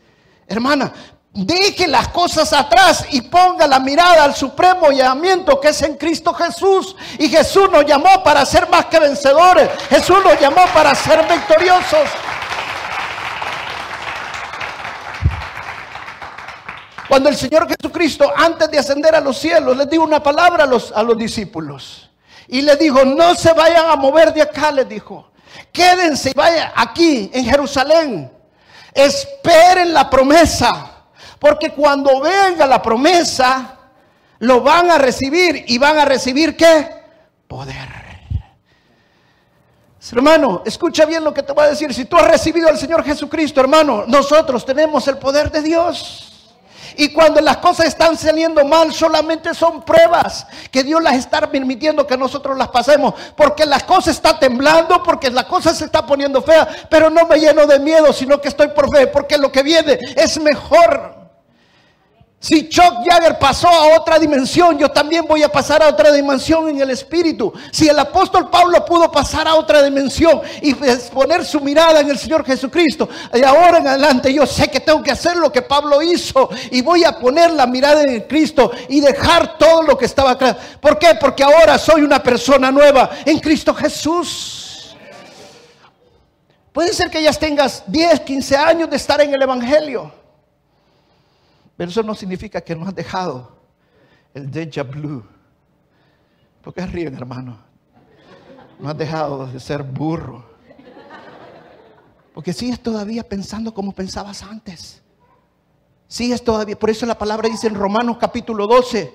Hermana, 0.48 0.92
deje 1.34 1.88
las 1.88 2.08
cosas 2.10 2.54
atrás 2.54 3.06
y 3.12 3.22
ponga 3.22 3.68
la 3.68 3.80
mirada 3.80 4.24
al 4.24 4.36
supremo 4.36 4.92
llamamiento 4.92 5.60
que 5.60 5.70
es 5.70 5.82
en 5.82 5.98
Cristo 5.98 6.34
Jesús. 6.34 6.96
Y 7.20 7.28
Jesús 7.30 7.70
nos 7.72 7.86
llamó 7.86 8.24
para 8.24 8.46
ser 8.46 8.70
más 8.70 8.86
que 8.86 9.00
vencedores. 9.00 9.70
Jesús 9.90 10.18
nos 10.24 10.40
llamó 10.40 10.62
para 10.74 10.96
ser 10.96 11.28
victoriosos. 11.28 12.10
Cuando 17.08 17.30
el 17.30 17.36
Señor 17.36 17.68
Jesucristo, 17.68 18.32
antes 18.36 18.70
de 18.72 18.80
ascender 18.80 19.14
a 19.16 19.22
los 19.22 19.38
cielos, 19.38 19.78
les 19.78 19.90
dio 19.90 20.02
una 20.02 20.24
palabra 20.24 20.64
a 20.64 21.04
los 21.04 21.18
discípulos. 21.18 22.10
Y 22.48 22.62
le 22.62 22.76
dijo, 22.76 23.04
no 23.04 23.36
se 23.36 23.54
vayan 23.54 23.90
a 23.90 23.96
mover 23.96 24.34
de 24.34 24.42
acá, 24.42 24.72
le 24.72 24.86
dijo. 24.86 25.32
Quédense 25.72 26.32
y 26.32 26.34
vayan 26.34 26.72
aquí 26.76 27.30
en 27.34 27.46
Jerusalén. 27.46 28.32
Esperen 28.94 29.94
la 29.94 30.10
promesa. 30.10 30.92
Porque 31.40 31.72
cuando 31.72 32.22
venga 32.22 32.66
la 32.66 32.82
promesa, 32.82 33.78
lo 34.40 34.62
van 34.62 34.92
a 34.92 34.98
recibir. 34.98 35.66
¿Y 35.68 35.78
van 35.78 35.98
a 35.98 36.06
recibir 36.06 36.56
qué? 36.56 36.90
Poder. 37.48 37.96
Hermano, 40.12 40.62
escucha 40.66 41.06
bien 41.06 41.24
lo 41.24 41.34
que 41.34 41.42
te 41.42 41.52
voy 41.52 41.66
a 41.66 41.70
decir. 41.70 41.94
Si 41.94 42.06
tú 42.06 42.16
has 42.18 42.28
recibido 42.28 42.68
al 42.68 42.78
Señor 42.78 43.04
Jesucristo, 43.04 43.60
hermano, 43.60 44.06
nosotros 44.08 44.66
tenemos 44.66 45.08
el 45.08 45.18
poder 45.18 45.52
de 45.52 45.62
Dios. 45.62 46.35
Y 46.98 47.10
cuando 47.14 47.42
las 47.42 47.58
cosas 47.58 47.88
están 47.88 48.18
saliendo 48.18 48.64
mal, 48.66 48.94
solamente 48.94 49.54
son 49.54 49.82
pruebas 49.84 50.46
que 50.72 50.84
Dios 50.84 51.02
las 51.02 51.16
está 51.16 51.42
permitiendo 51.50 52.08
que 52.08 52.18
nosotros 52.18 52.58
las 52.58 52.70
pasemos. 52.70 53.14
Porque 53.36 53.66
las 53.66 53.84
cosas 53.84 54.16
están 54.16 54.40
temblando, 54.40 55.04
porque 55.04 55.30
las 55.30 55.46
cosas 55.46 55.78
se 55.78 55.86
están 55.86 56.06
poniendo 56.06 56.42
feas. 56.42 56.68
Pero 56.90 57.10
no 57.10 57.26
me 57.26 57.38
lleno 57.40 57.66
de 57.66 57.80
miedo, 57.80 58.14
sino 58.14 58.40
que 58.40 58.48
estoy 58.48 58.70
por 58.70 58.90
fe. 58.96 59.08
Porque 59.08 59.38
lo 59.38 59.52
que 59.52 59.64
viene 59.64 60.00
es 60.16 60.40
mejor. 60.40 61.25
Si 62.40 62.70
Chuck 62.70 63.04
Jagger 63.04 63.40
pasó 63.40 63.68
a 63.68 63.98
otra 63.98 64.20
dimensión, 64.20 64.78
yo 64.78 64.90
también 64.90 65.26
voy 65.28 65.42
a 65.42 65.50
pasar 65.50 65.82
a 65.82 65.88
otra 65.88 66.12
dimensión 66.12 66.70
en 66.70 66.80
el 66.80 66.92
espíritu. 66.92 67.52
Si 67.72 67.88
el 67.88 67.98
apóstol 67.98 68.52
Pablo 68.52 68.86
pudo 68.86 69.12
pasar 69.12 69.48
a 69.48 69.56
otra 69.56 69.82
dimensión 69.82 70.42
y 70.62 70.76
poner 70.76 71.44
su 71.44 71.60
mirada 71.60 72.02
en 72.02 72.10
el 72.12 72.20
Señor 72.20 72.46
Jesucristo, 72.46 73.10
de 73.34 73.44
ahora 73.44 73.80
en 73.80 73.88
adelante 73.88 74.32
yo 74.32 74.46
sé 74.46 74.68
que 74.68 74.80
tengo 74.80 75.02
que 75.02 75.12
hacer 75.12 75.38
lo 75.38 75.52
que 75.52 75.64
Pablo 75.64 76.04
hizo 76.04 76.50
y 76.70 76.82
voy 76.82 77.04
a 77.04 77.18
poner 77.18 77.50
la 77.52 77.66
mirada 77.66 78.04
en 78.04 78.22
Cristo 78.22 78.72
y 78.90 79.00
dejar 79.00 79.58
todo 79.58 79.82
lo 79.82 79.98
que 79.98 80.06
estaba 80.06 80.32
acá. 80.32 80.56
¿Por 80.80 81.00
qué? 81.00 81.16
Porque 81.20 81.44
ahora 81.44 81.80
soy 81.80 82.02
una 82.02 82.22
persona 82.22 82.72
nueva 82.72 83.10
en 83.26 83.40
Cristo 83.40 83.74
Jesús. 83.74 84.96
Puede 86.72 86.94
ser 86.94 87.10
que 87.10 87.24
ya 87.24 87.34
tengas 87.34 87.84
10, 87.88 88.20
15 88.20 88.56
años 88.56 88.90
de 88.90 88.98
estar 88.98 89.20
en 89.22 89.34
el 89.34 89.42
Evangelio. 89.42 90.25
Pero 91.78 91.92
eso 91.92 92.04
no 92.04 92.16
significa 92.16 92.62
que 92.62 92.76
no 92.76 92.86
has 92.88 92.96
dejado 92.96 93.56
el 94.34 94.50
déjà 94.50 94.84
blue. 94.84 95.24
¿Por 96.62 96.74
qué 96.74 96.86
ríen, 96.86 97.16
hermano? 97.16 97.58
No 98.80 98.90
has 98.90 98.98
dejado 98.98 99.48
de 99.48 99.60
ser 99.60 99.84
burro. 99.84 100.46
Porque 102.34 102.54
sigues 102.54 102.82
todavía 102.82 103.28
pensando 103.28 103.74
como 103.74 103.94
pensabas 103.94 104.44
antes. 104.44 105.02
Sigues 106.08 106.44
todavía, 106.44 106.78
por 106.78 106.90
eso 106.90 107.06
la 107.06 107.18
palabra 107.18 107.50
dice 107.50 107.68
en 107.68 107.76
Romanos 107.76 108.18
capítulo 108.20 108.68
12, 108.68 109.14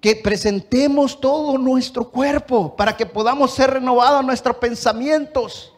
que 0.00 0.16
presentemos 0.16 1.20
todo 1.20 1.58
nuestro 1.58 2.10
cuerpo 2.10 2.74
para 2.74 2.96
que 2.96 3.06
podamos 3.06 3.52
ser 3.52 3.70
renovados 3.70 4.24
nuestros 4.24 4.56
pensamientos. 4.56 5.74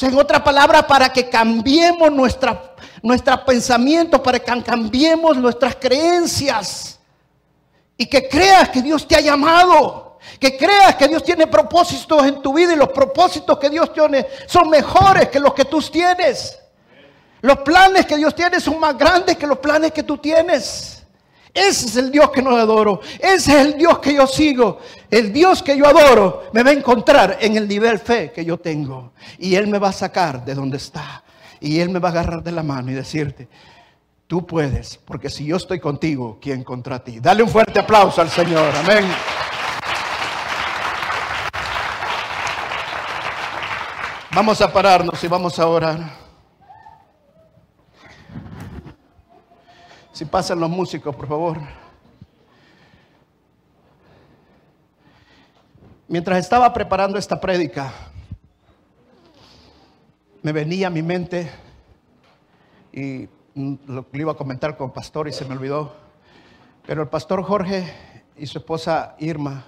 En 0.00 0.18
otra 0.18 0.44
palabra, 0.44 0.86
para 0.86 1.08
que 1.08 1.28
cambiemos 1.28 2.12
nuestra, 2.12 2.74
nuestro 3.02 3.44
pensamiento, 3.44 4.22
para 4.22 4.38
que 4.38 4.62
cambiemos 4.62 5.36
nuestras 5.36 5.76
creencias. 5.76 6.98
Y 7.96 8.06
que 8.06 8.28
creas 8.28 8.68
que 8.68 8.82
Dios 8.82 9.08
te 9.08 9.16
ha 9.16 9.20
llamado. 9.20 10.18
Que 10.38 10.56
creas 10.56 10.96
que 10.96 11.08
Dios 11.08 11.22
tiene 11.24 11.46
propósitos 11.46 12.26
en 12.26 12.42
tu 12.42 12.52
vida 12.52 12.74
y 12.74 12.76
los 12.76 12.90
propósitos 12.90 13.58
que 13.58 13.70
Dios 13.70 13.92
tiene 13.92 14.26
son 14.46 14.68
mejores 14.68 15.28
que 15.28 15.40
los 15.40 15.54
que 15.54 15.64
tú 15.64 15.80
tienes. 15.80 16.58
Los 17.40 17.58
planes 17.58 18.04
que 18.04 18.16
Dios 18.16 18.34
tiene 18.34 18.60
son 18.60 18.78
más 18.80 18.98
grandes 18.98 19.36
que 19.36 19.46
los 19.46 19.58
planes 19.58 19.92
que 19.92 20.02
tú 20.02 20.18
tienes. 20.18 20.95
Ese 21.56 21.86
es 21.86 21.96
el 21.96 22.10
Dios 22.10 22.30
que 22.30 22.42
no 22.42 22.54
adoro. 22.54 23.00
Ese 23.18 23.52
es 23.52 23.66
el 23.66 23.78
Dios 23.78 23.98
que 23.98 24.12
yo 24.12 24.26
sigo. 24.26 24.78
El 25.10 25.32
Dios 25.32 25.62
que 25.62 25.74
yo 25.74 25.86
adoro 25.86 26.50
me 26.52 26.62
va 26.62 26.68
a 26.68 26.74
encontrar 26.74 27.38
en 27.40 27.56
el 27.56 27.66
nivel 27.66 27.98
fe 27.98 28.30
que 28.30 28.44
yo 28.44 28.58
tengo. 28.58 29.12
Y 29.38 29.54
Él 29.54 29.66
me 29.66 29.78
va 29.78 29.88
a 29.88 29.92
sacar 29.92 30.44
de 30.44 30.54
donde 30.54 30.76
está. 30.76 31.24
Y 31.58 31.80
Él 31.80 31.88
me 31.88 31.98
va 31.98 32.10
a 32.10 32.12
agarrar 32.12 32.42
de 32.42 32.52
la 32.52 32.62
mano 32.62 32.90
y 32.90 32.94
decirte, 32.94 33.48
tú 34.26 34.46
puedes, 34.46 34.98
porque 34.98 35.30
si 35.30 35.46
yo 35.46 35.56
estoy 35.56 35.80
contigo, 35.80 36.36
¿quién 36.42 36.62
contra 36.62 37.02
ti? 37.02 37.20
Dale 37.20 37.42
un 37.42 37.48
fuerte 37.48 37.80
aplauso 37.80 38.20
al 38.20 38.28
Señor. 38.28 38.70
Amén. 38.84 39.06
Vamos 44.34 44.60
a 44.60 44.70
pararnos 44.70 45.24
y 45.24 45.28
vamos 45.28 45.58
a 45.58 45.66
orar. 45.66 46.25
Si 50.16 50.24
pasan 50.24 50.58
los 50.58 50.70
músicos, 50.70 51.14
por 51.14 51.28
favor. 51.28 51.58
Mientras 56.08 56.38
estaba 56.38 56.72
preparando 56.72 57.18
esta 57.18 57.38
prédica, 57.38 57.92
me 60.40 60.52
venía 60.52 60.86
a 60.86 60.90
mi 60.90 61.02
mente 61.02 61.50
y 62.94 63.28
lo 63.54 64.06
iba 64.14 64.32
a 64.32 64.36
comentar 64.36 64.74
con 64.78 64.86
el 64.86 64.94
pastor 64.94 65.28
y 65.28 65.34
se 65.34 65.44
me 65.44 65.54
olvidó, 65.54 65.94
pero 66.86 67.02
el 67.02 67.08
pastor 67.08 67.42
Jorge 67.42 67.84
y 68.38 68.46
su 68.46 68.56
esposa 68.56 69.16
Irma 69.18 69.66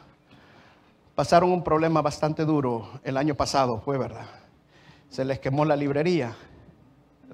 pasaron 1.15 1.53
un 1.53 1.63
problema 1.63 2.01
bastante 2.01 2.47
duro 2.47 2.89
el 3.05 3.19
año 3.19 3.35
pasado, 3.35 3.83
fue 3.83 3.99
verdad. 3.99 4.25
Se 5.11 5.27
les 5.27 5.41
quemó 5.41 5.67
la 5.67 5.77
librería, 5.77 6.35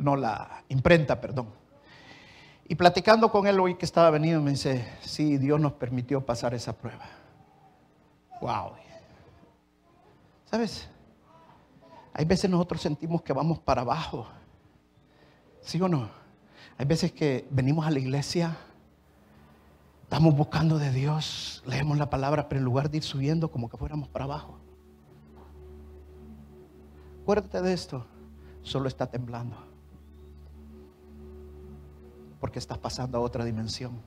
no 0.01 0.17
la 0.17 0.65
imprenta, 0.69 1.21
perdón. 1.21 1.63
Y 2.67 2.75
platicando 2.77 3.31
con 3.31 3.47
él 3.47 3.61
hoy 3.61 3.75
que 3.75 3.85
estaba 3.85 4.11
venido, 4.11 4.41
me 4.41 4.53
dice, 4.53 4.89
sí, 5.03 5.37
Dios 5.37 5.61
nos 5.61 5.73
permitió 5.73 6.25
pasar 6.25 6.55
esa 6.55 6.73
prueba. 6.73 7.05
Wow. 8.41 8.73
¿Sabes? 10.47 10.89
Hay 12.15 12.25
veces 12.25 12.49
nosotros 12.49 12.81
sentimos 12.81 13.23
que 13.23 13.33
vamos 13.33 13.59
para 13.59 13.83
abajo. 13.83 14.27
¿Sí 15.61 15.81
o 15.81 15.89
no? 15.89 16.09
Hay 16.79 16.87
veces 16.87 17.13
que 17.13 17.47
venimos 17.51 17.87
a 17.87 17.91
la 17.91 17.99
iglesia, 17.99 18.57
estamos 20.03 20.35
buscando 20.35 20.79
de 20.79 20.91
Dios, 20.91 21.63
leemos 21.67 21.99
la 21.99 22.09
palabra, 22.09 22.49
pero 22.49 22.61
en 22.61 22.65
lugar 22.65 22.91
de 22.91 22.99
ir 22.99 23.03
subiendo 23.03 23.51
como 23.51 23.69
que 23.69 23.77
fuéramos 23.77 24.09
para 24.09 24.25
abajo. 24.25 24.59
Acuérdate 27.23 27.63
de 27.63 27.73
esto, 27.73 28.05
solo 28.63 28.89
está 28.89 29.07
temblando. 29.07 29.74
Porque 32.45 32.59
estás 32.59 32.77
pasando 32.77 33.17
a 33.17 33.23
otra 33.23 33.43
dimensión. 33.43 34.03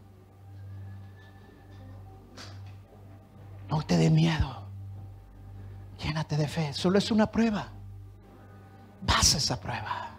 No 3.68 3.82
te 3.82 3.98
dé 3.98 4.12
miedo. 4.12 4.62
Llénate 5.98 6.38
de 6.38 6.48
fe. 6.48 6.72
Solo 6.72 7.00
es 7.00 7.10
una 7.10 7.32
prueba. 7.32 7.70
Pasa 9.08 9.40
esa 9.40 9.60
prueba. 9.60 10.17